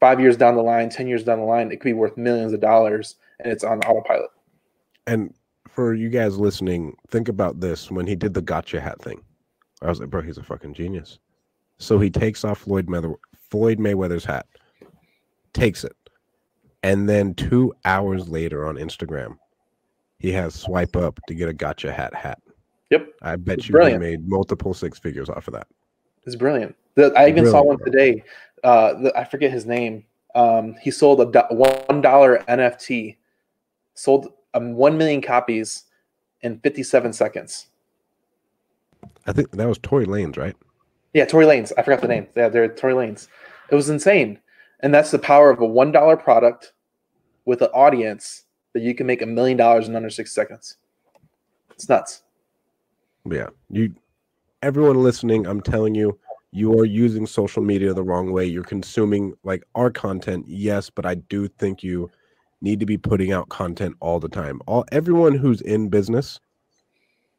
[0.00, 2.52] five years down the line, 10 years down the line, it could be worth millions
[2.52, 4.30] of dollars and it's on autopilot.
[5.06, 5.34] And
[5.68, 9.22] for you guys listening, think about this when he did the gotcha hat thing.
[9.82, 11.18] I was like, bro, he's a fucking genius.
[11.78, 13.14] So he takes off Floyd, Mayweather,
[13.50, 14.46] Floyd Mayweather's hat,
[15.52, 15.96] takes it.
[16.82, 19.38] And then two hours later on Instagram,
[20.18, 22.40] he has swipe up to get a gotcha hat hat.
[22.90, 23.08] Yep.
[23.22, 24.02] I bet it's you brilliant.
[24.02, 25.66] he made multiple six figures off of that.
[26.24, 26.76] It's brilliant.
[26.94, 27.86] The, I even brilliant, saw one bro.
[27.86, 28.24] today.
[28.62, 30.04] Uh, the, I forget his name.
[30.34, 33.16] Um, he sold a do- one dollar NFT,
[33.94, 35.84] sold um, one million copies
[36.42, 37.66] in fifty seven seconds.
[39.26, 40.56] I think that was Tory Lanez, right?
[41.12, 41.72] Yeah, Tory Lanez.
[41.78, 42.26] I forgot the name.
[42.36, 43.28] Yeah, they're Tory Lanez.
[43.70, 44.38] It was insane,
[44.80, 46.72] and that's the power of a one dollar product
[47.44, 50.76] with an audience that you can make a million dollars in under six seconds.
[51.70, 52.22] It's nuts.
[53.28, 53.48] Yeah.
[53.70, 53.94] You
[54.62, 56.18] everyone listening, I'm telling you,
[56.52, 58.46] you are using social media the wrong way.
[58.46, 62.10] You're consuming like our content, yes, but I do think you
[62.60, 64.60] need to be putting out content all the time.
[64.66, 66.40] All everyone who's in business,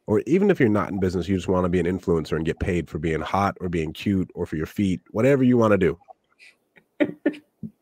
[0.06, 2.44] or even if you're not in business, you just want to be an influencer and
[2.44, 5.72] get paid for being hot or being cute or for your feet, whatever you want
[5.72, 5.98] to do.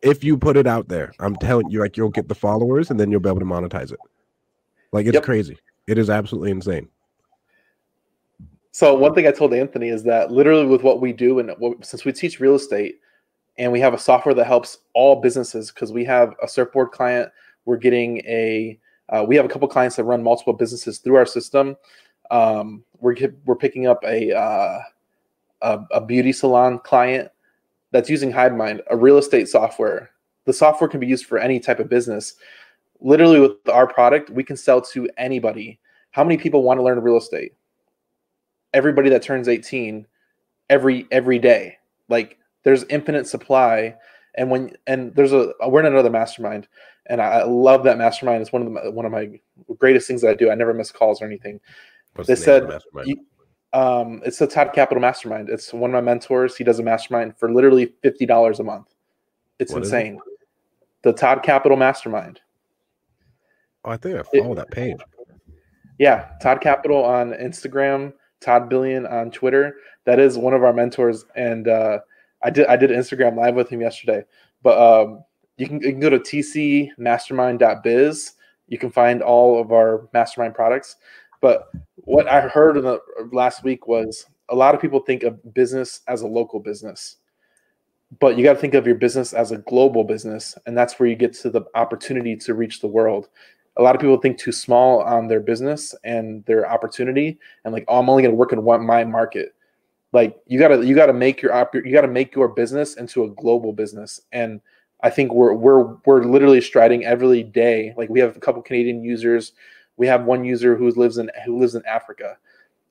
[0.02, 2.98] if you put it out there, I'm telling you, like you'll get the followers and
[2.98, 4.00] then you'll be able to monetize it.
[4.92, 5.24] Like it's yep.
[5.24, 5.58] crazy.
[5.86, 6.88] It is absolutely insane.
[8.70, 11.84] So one thing I told Anthony is that literally with what we do and what,
[11.84, 13.00] since we teach real estate
[13.58, 17.30] and we have a software that helps all businesses because we have a surfboard client,
[17.66, 18.78] we're getting a
[19.10, 21.76] uh, we have a couple clients that run multiple businesses through our system.
[22.30, 24.78] Um, we're we're picking up a, uh,
[25.62, 27.30] a a beauty salon client
[27.92, 30.10] that's using HiveMind, a real estate software.
[30.46, 32.34] The software can be used for any type of business.
[33.00, 35.78] Literally, with our product, we can sell to anybody.
[36.10, 37.54] How many people want to learn real estate?
[38.72, 40.06] Everybody that turns 18
[40.70, 41.76] every every day.
[42.08, 43.94] Like there's infinite supply.
[44.36, 46.66] And when and there's a we're in another mastermind,
[47.06, 48.42] and I love that mastermind.
[48.42, 49.30] It's one of the one of my
[49.78, 50.50] greatest things that I do.
[50.50, 51.60] I never miss calls or anything.
[52.14, 52.82] What's they the said
[53.74, 55.50] um, it's the Todd Capital Mastermind.
[55.50, 56.56] It's one of my mentors.
[56.56, 58.94] He does a mastermind for literally fifty dollars a month.
[59.58, 60.14] It's what insane.
[60.14, 60.20] It?
[61.02, 62.40] The Todd Capital Mastermind.
[63.84, 64.98] Oh, I think I follow it, that page.
[65.98, 69.74] Yeah, Todd Capital on Instagram, Todd Billion on Twitter.
[70.04, 71.98] That is one of our mentors, and uh,
[72.42, 74.22] I did I did Instagram live with him yesterday.
[74.62, 75.24] But um,
[75.56, 78.34] you can you can go to tcmastermind.biz.
[78.68, 80.96] You can find all of our mastermind products.
[81.44, 85.52] But what I heard in the last week was a lot of people think of
[85.52, 87.16] business as a local business,
[88.18, 91.06] but you got to think of your business as a global business, and that's where
[91.06, 93.28] you get to the opportunity to reach the world.
[93.76, 97.84] A lot of people think too small on their business and their opportunity, and like,
[97.88, 99.54] oh, I'm only going to work in one my market.
[100.14, 103.28] Like you gotta you gotta make your op- you gotta make your business into a
[103.28, 104.62] global business, and
[105.02, 107.92] I think we're we're we're literally striding every day.
[107.98, 109.52] Like we have a couple Canadian users
[109.96, 112.36] we have one user who lives in who lives in Africa.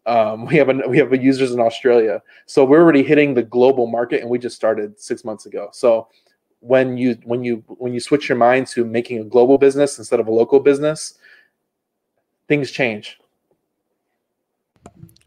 [0.06, 2.22] Um, we have a, we have a users in Australia.
[2.46, 5.70] So we're already hitting the global market, and we just started six months ago.
[5.72, 6.08] So
[6.60, 10.20] when you when you when you switch your mind to making a global business instead
[10.20, 11.16] of a local business,
[12.48, 13.20] things change.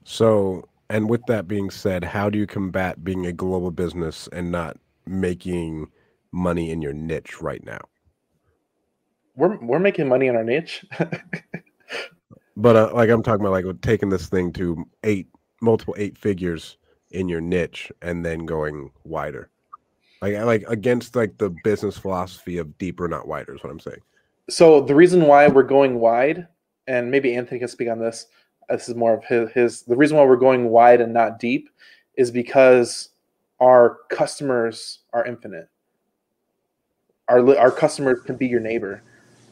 [0.05, 4.53] So, and with that being said, how do you combat being a global business and
[4.53, 5.89] not making
[6.33, 7.81] money in your niche right now?
[9.37, 10.85] We're we're making money in our niche.
[12.57, 15.29] but uh, like I'm talking about, like taking this thing to eight,
[15.61, 16.79] multiple eight figures
[17.11, 19.51] in your niche, and then going wider,
[20.23, 24.01] like like against like the business philosophy of deeper, not wider, is what I'm saying.
[24.49, 26.47] So the reason why we're going wide,
[26.87, 28.27] and maybe Anthony can speak on this.
[28.69, 31.69] This is more of his, his the reason why we're going wide and not deep
[32.15, 33.11] is because
[33.61, 35.69] our customers are infinite.
[37.29, 39.03] Our our customers can be your neighbor,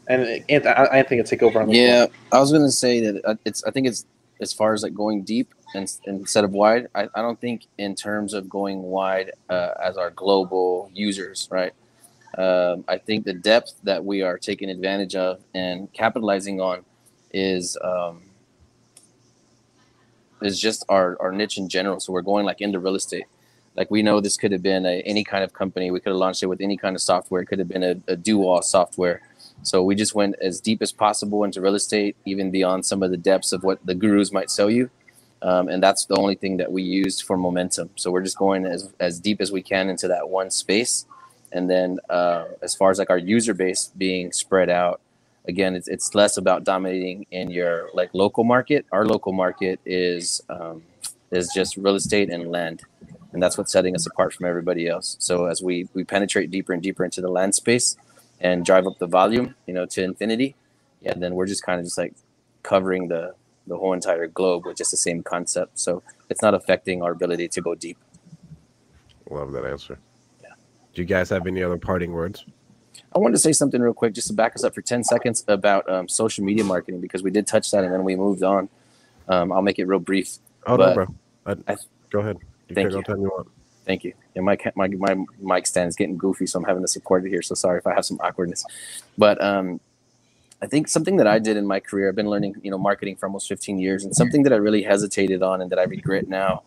[0.09, 1.77] and Anthony, I, I think it's take over on the.
[1.77, 3.65] Yeah, I was gonna say that uh, it's.
[3.65, 4.07] I think it's
[4.41, 6.89] as far as like going deep and, instead of wide.
[6.95, 11.73] I, I don't think in terms of going wide uh, as our global users, right?
[12.37, 16.85] Um, I think the depth that we are taking advantage of and capitalizing on
[17.33, 18.23] is um,
[20.43, 22.01] is just our, our niche in general.
[22.01, 23.27] So we're going like into real estate.
[23.77, 25.91] Like we know this could have been a, any kind of company.
[25.91, 27.43] We could have launched it with any kind of software.
[27.43, 29.23] It could have been a, a do-all software.
[29.63, 33.11] So we just went as deep as possible into real estate, even beyond some of
[33.11, 34.91] the depths of what the gurus might sell you.
[35.43, 37.91] Um, and that's the only thing that we used for momentum.
[37.97, 41.07] So we're just going as, as deep as we can into that one space.
[41.53, 45.01] And then uh, as far as like our user base being spread out,
[45.47, 48.87] again, it's, it's less about dominating in your like local market.
[48.93, 50.83] Our local market is um,
[51.31, 52.83] is just real estate and land
[53.33, 55.17] and that's what's setting us apart from everybody else.
[55.21, 57.97] So as we we penetrate deeper and deeper into the land space
[58.41, 60.55] and drive up the volume, you know, to infinity,
[61.01, 62.15] yeah, then we're just kind of just like
[62.63, 63.35] covering the
[63.67, 65.79] the whole entire globe with just the same concept.
[65.79, 67.97] So it's not affecting our ability to go deep.
[69.31, 69.99] Love that answer.
[70.43, 70.51] Yeah.
[70.93, 72.45] Do you guys have any other parting words?
[73.15, 75.45] I wanted to say something real quick, just to back us up for 10 seconds
[75.49, 78.69] about um, social media marketing, because we did touch that and then we moved on.
[79.29, 80.37] Um, I'll make it real brief.
[80.67, 81.07] Oh, no, bro.
[81.47, 81.77] I, I,
[82.11, 82.39] go ahead.
[82.69, 83.03] You Thank you.
[83.03, 83.49] Time you want.
[83.85, 84.15] Thank you.
[84.35, 87.29] And my, my my mic stand is getting goofy, so I'm having to support it
[87.29, 87.43] here.
[87.43, 88.65] So sorry if I have some awkwardness.
[89.19, 89.81] But um,
[90.63, 93.17] I think something that I did in my career, I've been learning, you know, marketing
[93.17, 96.29] for almost 15 years, and something that I really hesitated on and that I regret
[96.29, 96.63] now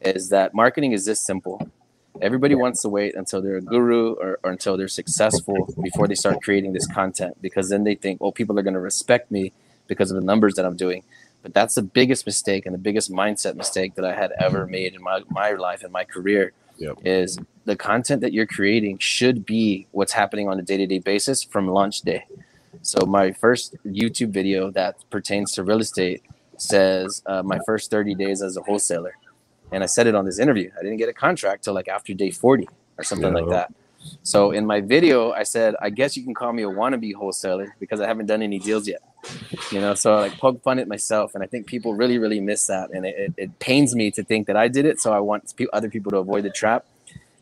[0.00, 1.68] is that marketing is this simple.
[2.20, 6.14] Everybody wants to wait until they're a guru or, or until they're successful before they
[6.14, 9.52] start creating this content because then they think, well, people are going to respect me
[9.86, 11.04] because of the numbers that I'm doing.
[11.42, 14.94] But that's the biggest mistake and the biggest mindset mistake that I had ever made
[14.94, 16.52] in my, my life and my career
[16.82, 16.98] yep.
[17.04, 21.68] is the content that you're creating should be what's happening on a day-to-day basis from
[21.68, 22.24] launch day.
[22.82, 26.22] So my first YouTube video that pertains to real estate
[26.56, 29.14] says uh, my first 30 days as a wholesaler.
[29.70, 30.70] And I said it on this interview.
[30.78, 32.68] I didn't get a contract till like after day 40
[32.98, 33.72] or something like that.
[34.22, 37.74] So in my video, I said, I guess you can call me a wannabe wholesaler
[37.80, 39.02] because I haven't done any deals yet.
[39.70, 42.40] You know, so I like poke fun at myself, and I think people really, really
[42.40, 45.00] miss that, and it, it, it pains me to think that I did it.
[45.00, 46.86] So I want other people to avoid the trap.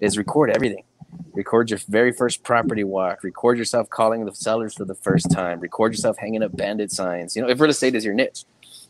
[0.00, 0.84] Is record everything.
[1.32, 3.22] Record your very first property walk.
[3.22, 5.60] Record yourself calling the sellers for the first time.
[5.60, 7.36] Record yourself hanging up bandit signs.
[7.36, 8.44] You know, if real estate is your niche,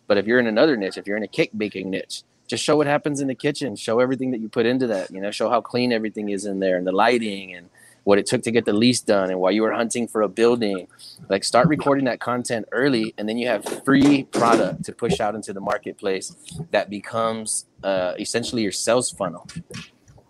[0.06, 2.76] but if you're in another niche, if you're in a cake baking niche, just show
[2.76, 3.76] what happens in the kitchen.
[3.76, 6.58] Show everything that you put into that you know show how clean everything is in
[6.58, 7.70] there and the lighting and
[8.02, 10.28] what it took to get the lease done and why you were hunting for a
[10.28, 10.88] building.
[11.28, 15.34] Like start recording that content early and then you have free product to push out
[15.34, 16.34] into the marketplace
[16.72, 19.46] that becomes uh, essentially your sales funnel.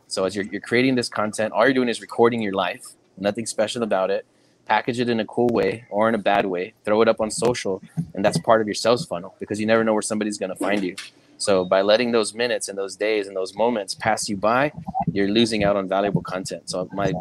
[0.08, 2.84] So as you're, you're creating this content all you're doing is recording your life
[3.16, 4.26] nothing special about it.
[4.66, 6.74] Package it in a cool way or in a bad way.
[6.84, 7.82] Throw it up on social
[8.14, 10.56] and that's part of your sales funnel because you never know where somebody's going to
[10.56, 10.96] find you
[11.40, 14.72] so by letting those minutes and those days and those moments pass you by,
[15.10, 16.68] you're losing out on valuable content.
[16.68, 17.12] So my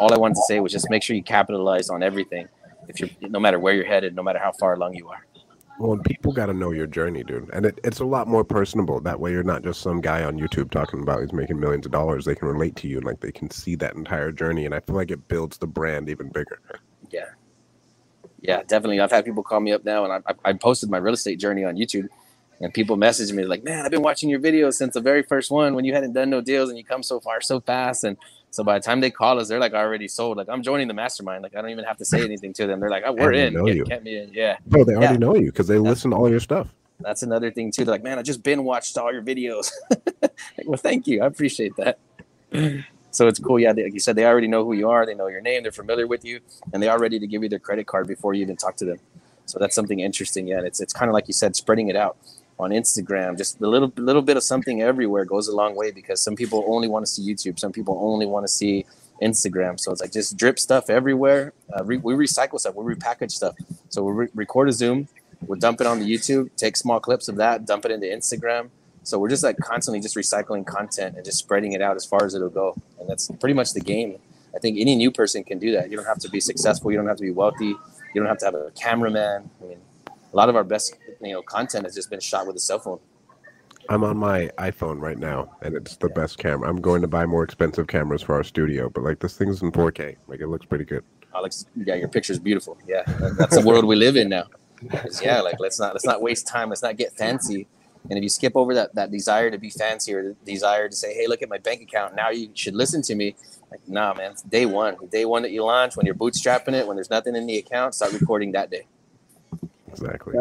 [0.00, 2.48] all I wanted to say was just make sure you capitalize on everything.
[2.88, 5.24] If you're no matter where you're headed, no matter how far along you are.
[5.78, 9.00] Well, people got to know your journey, dude, and it, it's a lot more personable.
[9.00, 11.92] That way, you're not just some guy on YouTube talking about he's making millions of
[11.92, 12.24] dollars.
[12.24, 14.66] They can relate to you, and like they can see that entire journey.
[14.66, 16.60] And I feel like it builds the brand even bigger.
[17.12, 17.26] Yeah,
[18.40, 18.98] yeah, definitely.
[18.98, 21.64] I've had people call me up now, and I, I posted my real estate journey
[21.64, 22.08] on YouTube
[22.60, 25.50] and people message me like, "Man, I've been watching your videos since the very first
[25.50, 28.16] one when you hadn't done no deals and you come so far so fast." And
[28.50, 30.36] so by the time they call us, they're like already sold.
[30.36, 31.42] Like I'm joining the mastermind.
[31.42, 32.80] Like I don't even have to say anything to them.
[32.80, 33.54] They're like, "Oh, we're in.
[33.54, 33.84] Know get, you.
[33.84, 34.56] Get me in." Yeah.
[34.66, 35.18] Bro, they already yeah.
[35.18, 36.68] know you because they listen to all your stuff.
[37.00, 37.84] That's another thing too.
[37.84, 39.70] They're like, "Man, I just been watched all your videos."
[40.22, 40.32] like,
[40.64, 41.22] well, thank you.
[41.22, 41.98] I appreciate that.
[43.10, 43.58] So it's cool.
[43.58, 45.06] Yeah, they, like you said, they already know who you are.
[45.06, 45.62] They know your name.
[45.62, 46.40] They're familiar with you,
[46.72, 48.84] and they are ready to give you their credit card before you even talk to
[48.84, 48.98] them.
[49.46, 50.46] So that's something interesting.
[50.46, 52.18] Yeah, and it's it's kind of like you said, spreading it out
[52.58, 53.36] on Instagram.
[53.36, 56.64] Just a little little bit of something everywhere goes a long way because some people
[56.66, 58.84] only want to see YouTube, some people only want to see
[59.22, 59.78] Instagram.
[59.78, 61.52] So it's like just drip stuff everywhere.
[61.72, 63.54] Uh, re- we recycle stuff, we repackage stuff.
[63.88, 65.08] So we re- record a Zoom,
[65.46, 68.70] we'll dump it on the YouTube, take small clips of that, dump it into Instagram.
[69.02, 72.24] So we're just like constantly just recycling content and just spreading it out as far
[72.24, 72.76] as it'll go.
[73.00, 74.18] And that's pretty much the game.
[74.54, 75.90] I think any new person can do that.
[75.90, 76.90] You don't have to be successful.
[76.90, 77.74] You don't have to be wealthy.
[78.14, 79.50] You don't have to have a cameraman.
[79.62, 79.78] I mean,
[80.38, 83.00] lot of our best, you know, content has just been shot with a cell phone.
[83.90, 86.68] I'm on my iPhone right now, and it's the best camera.
[86.68, 89.72] I'm going to buy more expensive cameras for our studio, but like this thing's in
[89.72, 90.16] 4K.
[90.26, 91.02] Like it looks pretty good.
[91.34, 92.76] Alex, yeah, your picture's beautiful.
[92.86, 93.02] Yeah,
[93.38, 94.44] that's the world we live in now.
[95.22, 96.68] Yeah, like let's not let's not waste time.
[96.68, 97.66] Let's not get fancy.
[98.10, 100.94] And if you skip over that that desire to be fancy or the desire to
[100.94, 103.34] say, "Hey, look at my bank account," now you should listen to me.
[103.70, 104.96] Like, nah, man, it's day one.
[105.10, 107.94] Day one that you launch, when you're bootstrapping it, when there's nothing in the account,
[107.94, 108.86] start recording that day.
[109.90, 110.34] Exactly.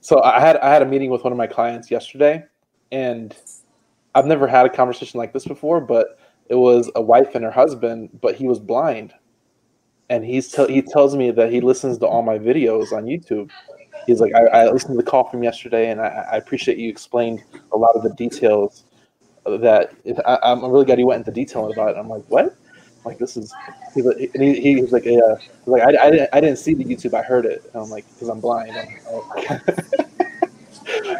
[0.00, 2.44] So I had I had a meeting with one of my clients yesterday,
[2.92, 3.36] and
[4.14, 5.80] I've never had a conversation like this before.
[5.80, 9.12] But it was a wife and her husband, but he was blind,
[10.08, 13.50] and he's he tells me that he listens to all my videos on YouTube.
[14.06, 16.88] He's like, I, I listened to the call from yesterday, and I, I appreciate you
[16.88, 17.42] explained
[17.72, 18.84] a lot of the details
[19.44, 19.92] that
[20.24, 21.96] I, am really glad he went into detail about it.
[21.96, 22.56] I'm like, what?
[23.06, 23.52] Like this is,
[23.94, 25.36] he's like, and he, he was like, yeah,
[25.66, 27.70] like I, I, didn't, I didn't see the YouTube, I heard it.
[27.72, 28.76] And I'm like, because I'm blind.
[28.76, 29.32] I'm, oh.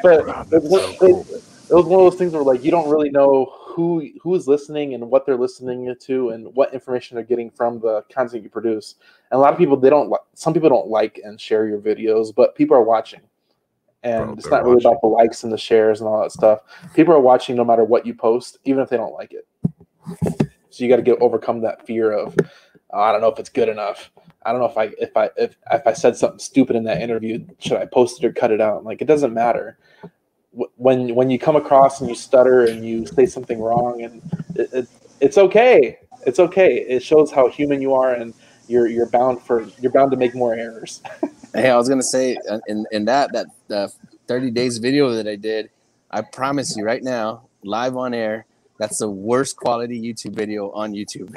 [0.03, 0.20] but
[0.53, 4.09] it, it, it, was one of those things where like you don't really know who
[4.20, 8.03] who is listening and what they're listening to and what information they're getting from the
[8.12, 8.97] content you produce.
[9.30, 10.09] And a lot of people they don't.
[10.09, 13.20] like Some people don't like and share your videos, but people are watching
[14.07, 14.91] and Bro, it's not really watching.
[14.91, 16.61] about the likes and the shares and all that stuff.
[16.95, 19.47] People are watching no matter what you post, even if they don't like it.
[20.77, 22.37] So you got to get overcome that fear of
[22.91, 24.11] oh, I don't know if it's good enough.
[24.45, 27.01] I don't know if I if I if if I said something stupid in that
[27.01, 28.85] interview, should I post it or cut it out?
[28.85, 29.79] Like it doesn't matter.
[30.77, 34.22] When when you come across and you stutter and you say something wrong, and
[34.55, 34.89] it, it,
[35.20, 35.99] it's okay.
[36.27, 36.77] It's okay.
[36.77, 38.35] It shows how human you are, and
[38.68, 41.03] you're you're bound for you're bound to make more errors.
[41.55, 43.89] Hey, I was gonna say uh, in in that that uh,
[44.27, 45.70] 30 days video that I did,
[46.11, 48.45] I promise you right now, live on air,
[48.79, 51.33] that's the worst quality YouTube video on YouTube.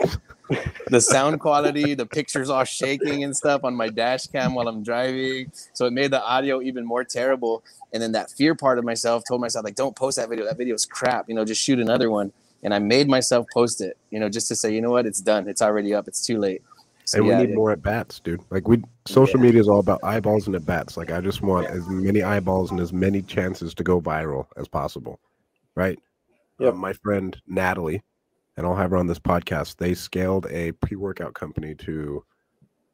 [0.88, 4.84] the sound quality, the pictures all shaking and stuff on my dash cam while I'm
[4.84, 5.52] driving.
[5.74, 7.64] So it made the audio even more terrible.
[7.94, 10.46] And then that fear part of myself told myself, like, don't post that video.
[10.46, 11.30] That video is crap.
[11.30, 12.32] You know, just shoot another one.
[12.62, 15.22] And I made myself post it, you know, just to say, you know what, it's
[15.22, 15.48] done.
[15.48, 16.08] It's already up.
[16.08, 16.62] It's too late.
[17.06, 18.42] So, and we yeah, need more at bats, dude.
[18.52, 19.46] Like we social yeah.
[19.46, 20.98] media is all about eyeballs and at bats.
[20.98, 24.68] Like I just want as many eyeballs and as many chances to go viral as
[24.68, 25.20] possible.
[25.74, 25.98] Right?
[26.60, 26.70] Yeah.
[26.70, 28.04] Um, my friend Natalie,
[28.58, 32.24] and I'll have her on this podcast, they scaled a pre-workout company to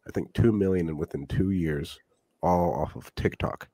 [0.07, 1.99] I think two million and within two years,
[2.41, 3.67] all off of TikTok.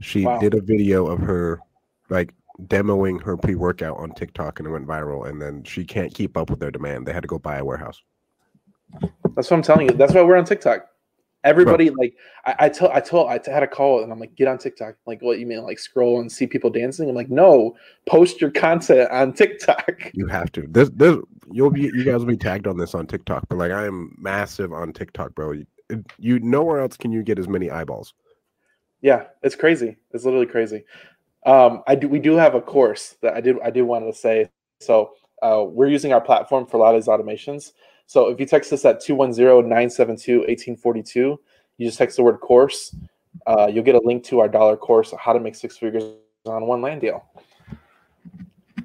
[0.00, 0.38] She wow.
[0.38, 1.60] did a video of her
[2.08, 2.32] like
[2.66, 6.50] demoing her pre-workout on TikTok and it went viral and then she can't keep up
[6.50, 7.06] with their demand.
[7.06, 8.00] They had to go buy a warehouse.
[9.34, 9.94] That's what I'm telling you.
[9.94, 10.86] That's why we're on TikTok.
[11.46, 11.96] Everybody Bro.
[11.98, 14.58] like I, I told I told I had a call and I'm like, get on
[14.58, 14.96] TikTok.
[15.06, 17.08] Like, what you mean like scroll and see people dancing?
[17.08, 17.76] I'm like, no,
[18.06, 20.10] post your content on TikTok.
[20.12, 20.66] You have to.
[20.68, 21.16] This this
[21.52, 24.14] you'll be you guys will be tagged on this on TikTok, but like I am
[24.18, 25.52] massive on TikTok, bro.
[25.52, 25.66] You,
[26.18, 28.12] you nowhere else can you get as many eyeballs.
[29.00, 29.96] Yeah, it's crazy.
[30.12, 30.84] It's literally crazy.
[31.44, 32.08] Um, I do.
[32.08, 33.56] We do have a course that I did.
[33.64, 34.50] I did want to say.
[34.80, 37.72] So uh, we're using our platform for a lot of these automations.
[38.06, 41.36] So if you text us at 210-972-1842,
[41.78, 42.94] you just text the word course.
[43.46, 46.02] Uh, you'll get a link to our dollar course, how to make six figures
[46.46, 47.24] on one land deal.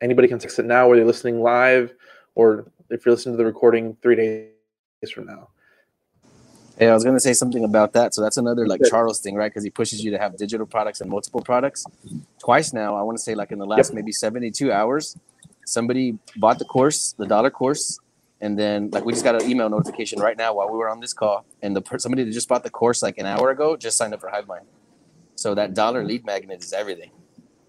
[0.00, 1.92] Anybody can text it now, whether you're listening live
[2.34, 4.50] or if you're listening to the recording three days
[5.12, 5.48] from now.
[6.80, 8.14] Yeah, I was gonna say something about that.
[8.14, 9.50] So that's another like Charles thing, right?
[9.50, 11.84] Because he pushes you to have digital products and multiple products.
[12.38, 13.96] Twice now, I want to say like in the last yep.
[13.96, 15.16] maybe seventy-two hours,
[15.64, 17.98] somebody bought the course, the dollar course,
[18.40, 21.00] and then like we just got an email notification right now while we were on
[21.00, 23.96] this call, and the somebody that just bought the course like an hour ago just
[23.96, 24.64] signed up for Hivemind.
[25.34, 27.10] So that dollar lead magnet is everything.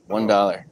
[0.07, 0.27] One oh.
[0.27, 0.65] dollar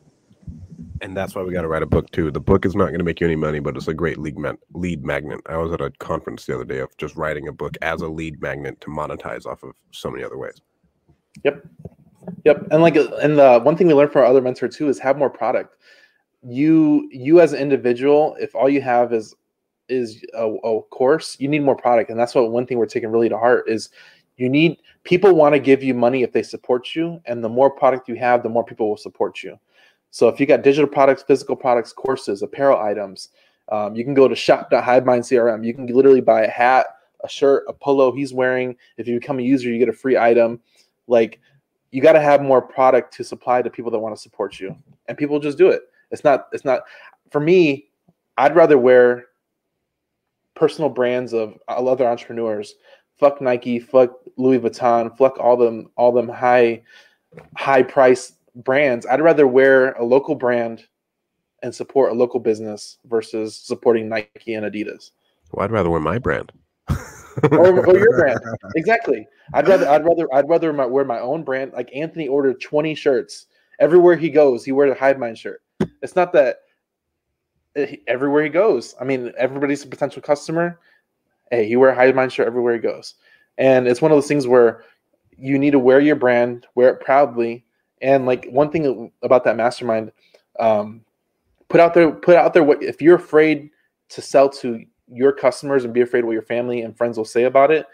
[1.01, 2.31] and that's why we got to write a book too.
[2.31, 4.37] The book is not going to make you any money, but it's a great lead
[4.37, 5.39] ma- lead magnet.
[5.47, 8.07] I was at a conference the other day of just writing a book as a
[8.07, 10.61] lead magnet to monetize off of so many other ways.
[11.43, 11.67] Yep,
[12.45, 14.89] yep, and like, uh, and the one thing we learned from our other mentor too
[14.89, 15.75] is have more product.
[16.43, 19.35] You, you as an individual, if all you have is
[19.89, 23.09] is a, a course, you need more product, and that's what one thing we're taking
[23.09, 23.89] really to heart is
[24.37, 27.69] you need people want to give you money if they support you and the more
[27.69, 29.59] product you have the more people will support you
[30.11, 33.29] so if you got digital products, physical products, courses, apparel items,
[33.69, 35.65] um, you can go to shop.hivemind CRM.
[35.65, 36.87] You can literally buy a hat,
[37.23, 38.75] a shirt, a polo he's wearing.
[38.97, 40.59] If you become a user, you get a free item.
[41.07, 41.39] Like
[41.91, 44.75] you got to have more product to supply to people that want to support you,
[45.07, 45.83] and people just do it.
[46.11, 46.47] It's not.
[46.53, 46.83] It's not.
[47.31, 47.89] For me,
[48.37, 49.27] I'd rather wear
[50.55, 52.75] personal brands of other entrepreneurs.
[53.19, 56.83] Fuck Nike, fuck Louis Vuitton, fuck all them all them high
[57.55, 58.33] high price
[58.63, 59.05] brands.
[59.05, 60.85] I'd rather wear a local brand
[61.63, 65.11] and support a local business versus supporting Nike and Adidas.
[65.51, 66.51] Well, I'd rather wear my brand.
[67.51, 68.39] or, or, your brand.
[68.75, 69.27] Exactly.
[69.53, 71.73] I'd rather I'd rather I'd rather my, wear my own brand.
[71.73, 73.47] Like Anthony ordered 20 shirts.
[73.79, 75.61] Everywhere he goes, he wears a Hive Mind shirt.
[76.01, 76.57] It's not that
[77.75, 78.95] eh, everywhere he goes.
[78.99, 80.79] I mean, everybody's a potential customer.
[81.51, 83.15] Hey, you wear a Hive Mind shirt everywhere he goes.
[83.57, 84.83] And it's one of those things where
[85.37, 87.65] you need to wear your brand, wear it proudly.
[88.01, 90.11] And like one thing about that mastermind,
[90.59, 91.01] um,
[91.69, 93.69] put out there, put out there what if you're afraid
[94.09, 97.43] to sell to your customers and be afraid what your family and friends will say
[97.43, 97.87] about it,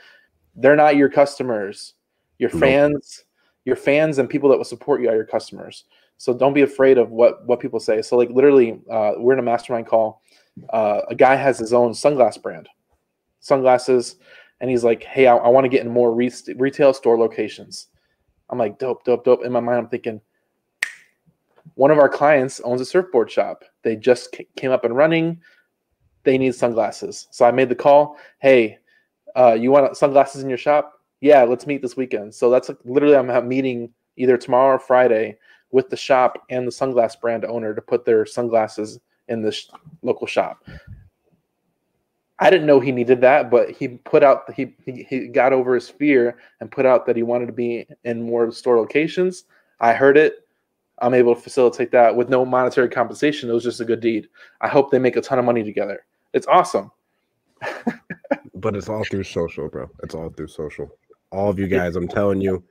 [0.56, 1.94] they're not your customers.
[2.40, 3.24] Your fans,
[3.64, 5.86] your fans and people that will support you are your customers.
[6.18, 8.02] So don't be afraid of what what people say.
[8.02, 10.22] So like literally, uh, we're in a mastermind call.
[10.70, 12.70] Uh, a guy has his own sunglass brand,
[13.40, 14.18] sunglasses,
[14.60, 17.88] and he's like, "Hey, I, I want to get in more re- retail store locations."
[18.54, 20.22] I'm like, "Dope, dope, dope." In my mind, I'm thinking,
[21.76, 23.64] one of our clients owns a surfboard shop.
[23.82, 25.42] They just came up and running.
[26.24, 27.28] They need sunglasses.
[27.32, 28.18] So I made the call.
[28.40, 28.78] Hey,
[29.36, 30.94] uh, you want sunglasses in your shop?
[31.20, 32.34] Yeah, let's meet this weekend.
[32.36, 35.38] So that's literally I'm meeting either tomorrow or Friday
[35.72, 39.70] with the shop and the sunglass brand owner to put their sunglasses in this
[40.04, 40.64] local shop.
[42.44, 45.74] I didn't know he needed that, but he put out he, he he got over
[45.74, 49.46] his fear and put out that he wanted to be in more store locations.
[49.80, 50.46] I heard it.
[51.02, 53.50] I'm able to facilitate that with no monetary compensation.
[53.50, 54.28] It was just a good deed.
[54.60, 56.06] I hope they make a ton of money together.
[56.34, 56.92] It's awesome.
[58.56, 59.90] but it's all through social, bro.
[60.04, 60.90] It's all through social.
[61.32, 62.62] All of you guys, I'm telling you,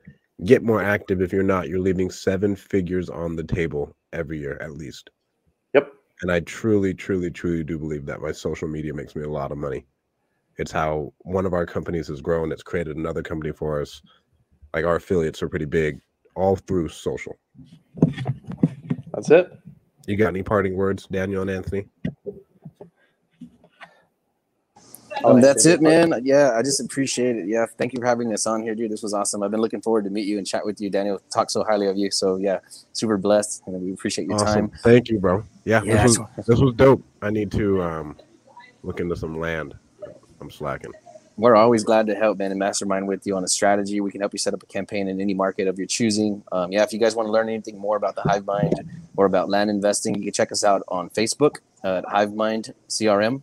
[0.44, 1.22] get more active.
[1.22, 5.08] If you're not, you're leaving seven figures on the table every year at least.
[6.22, 9.50] And I truly, truly, truly do believe that my social media makes me a lot
[9.50, 9.84] of money.
[10.56, 12.52] It's how one of our companies has grown.
[12.52, 14.00] It's created another company for us.
[14.72, 16.00] Like our affiliates are pretty big,
[16.36, 17.36] all through social.
[19.12, 19.52] That's it.
[20.06, 21.86] You got any parting words, Daniel and Anthony?
[25.24, 26.20] Um, that's it, man.
[26.24, 27.46] Yeah, I just appreciate it.
[27.48, 28.90] Yeah, thank you for having us on here, dude.
[28.90, 29.42] This was awesome.
[29.42, 30.90] I've been looking forward to meet you and chat with you.
[30.90, 32.10] Daniel talk so highly of you.
[32.10, 32.58] So yeah,
[32.92, 34.70] super blessed, and we appreciate your awesome.
[34.70, 34.78] time.
[34.82, 35.44] Thank you, bro.
[35.64, 37.04] Yeah, yeah this, was, this was dope.
[37.20, 38.16] I need to um,
[38.82, 39.74] look into some land.
[40.40, 40.92] I'm slacking.
[41.36, 44.00] We're always glad to help, man, and mastermind with you on a strategy.
[44.00, 46.42] We can help you set up a campaign in any market of your choosing.
[46.52, 48.74] Um, yeah, if you guys want to learn anything more about the Hive Mind
[49.16, 53.42] or about land investing, you can check us out on Facebook at Hive Mind CRM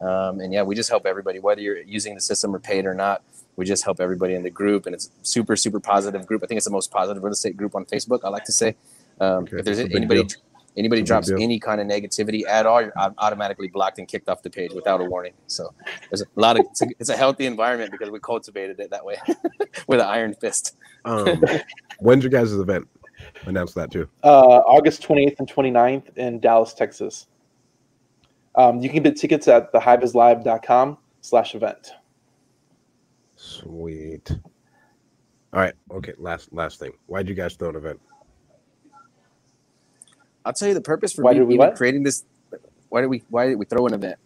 [0.00, 2.94] um, and yeah, we just help everybody, whether you're using the system or paid or
[2.94, 3.22] not.
[3.56, 6.42] We just help everybody in the group, and it's super, super positive group.
[6.44, 8.20] I think it's the most positive real estate group on Facebook.
[8.22, 8.76] I like to say,
[9.18, 10.40] um, okay, if there's anybody, deal.
[10.76, 14.50] anybody drops any kind of negativity at all, you're automatically blocked and kicked off the
[14.50, 15.32] page without a warning.
[15.46, 15.72] So
[16.10, 19.04] there's a lot of it's a, it's a healthy environment because we cultivated it that
[19.04, 19.16] way
[19.86, 20.76] with an iron fist.
[21.06, 21.42] um,
[22.00, 22.86] when's your guys' event?
[23.46, 24.06] Announce that too.
[24.22, 27.26] Uh, August 28th and 29th in Dallas, Texas.
[28.56, 31.92] Um, you can get tickets at thehiveislive.com slash event.
[33.36, 34.30] Sweet.
[35.52, 35.74] All right.
[35.90, 36.14] Okay.
[36.18, 36.92] Last last thing.
[37.06, 38.00] Why'd you guys throw an event?
[40.44, 42.24] I'll tell you the purpose for why me, even creating this.
[42.88, 44.18] Why did we Why did we throw an event?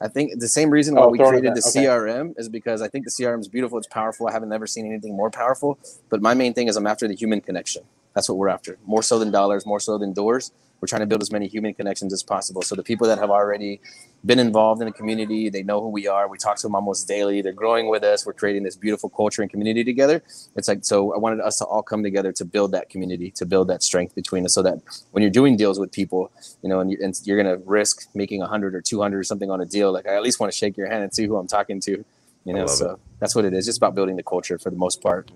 [0.00, 1.86] I think the same reason why oh, we created the okay.
[1.86, 3.78] CRM is because I think the CRM is beautiful.
[3.78, 4.28] It's powerful.
[4.28, 5.78] I haven't never seen anything more powerful.
[6.10, 7.84] But my main thing is I'm after the human connection.
[8.12, 8.78] That's what we're after.
[8.86, 10.52] More so than dollars, more so than doors.
[10.80, 12.62] We're trying to build as many human connections as possible.
[12.62, 13.80] So the people that have already
[14.26, 16.28] been involved in the community, they know who we are.
[16.28, 17.42] We talk to them almost daily.
[17.42, 18.26] They're growing with us.
[18.26, 20.22] We're creating this beautiful culture and community together.
[20.56, 21.14] It's like so.
[21.14, 24.14] I wanted us to all come together to build that community, to build that strength
[24.14, 24.80] between us, so that
[25.12, 26.30] when you're doing deals with people,
[26.62, 29.18] you know, and you're, and you're going to risk making a hundred or two hundred
[29.18, 31.14] or something on a deal, like I at least want to shake your hand and
[31.14, 32.04] see who I'm talking to.
[32.44, 33.00] You know, so it.
[33.20, 33.64] that's what it is.
[33.64, 35.30] Just about building the culture for the most part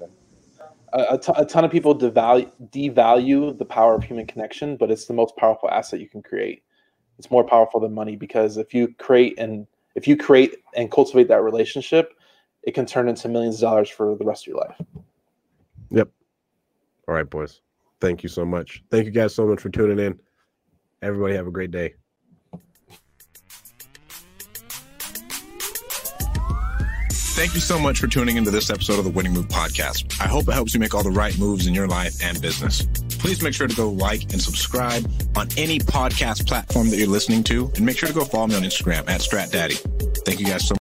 [0.92, 5.36] a, ton of people devalue, devalue the power of human connection, but it's the most
[5.36, 6.62] powerful asset you can create.
[7.18, 11.28] It's more powerful than money because if you create and if you create and cultivate
[11.28, 12.14] that relationship,
[12.62, 14.80] it can turn into millions of dollars for the rest of your life.
[15.90, 16.08] Yep.
[17.08, 17.60] All right, boys.
[18.00, 18.84] Thank you so much.
[18.90, 20.20] Thank you guys so much for tuning in.
[21.02, 21.94] Everybody have a great day.
[27.38, 30.20] Thank you so much for tuning into this episode of the Winning Move podcast.
[30.20, 32.82] I hope it helps you make all the right moves in your life and business.
[33.20, 37.44] Please make sure to go like and subscribe on any podcast platform that you're listening
[37.44, 40.24] to, and make sure to go follow me on Instagram at StratDaddy.
[40.24, 40.76] Thank you guys so much.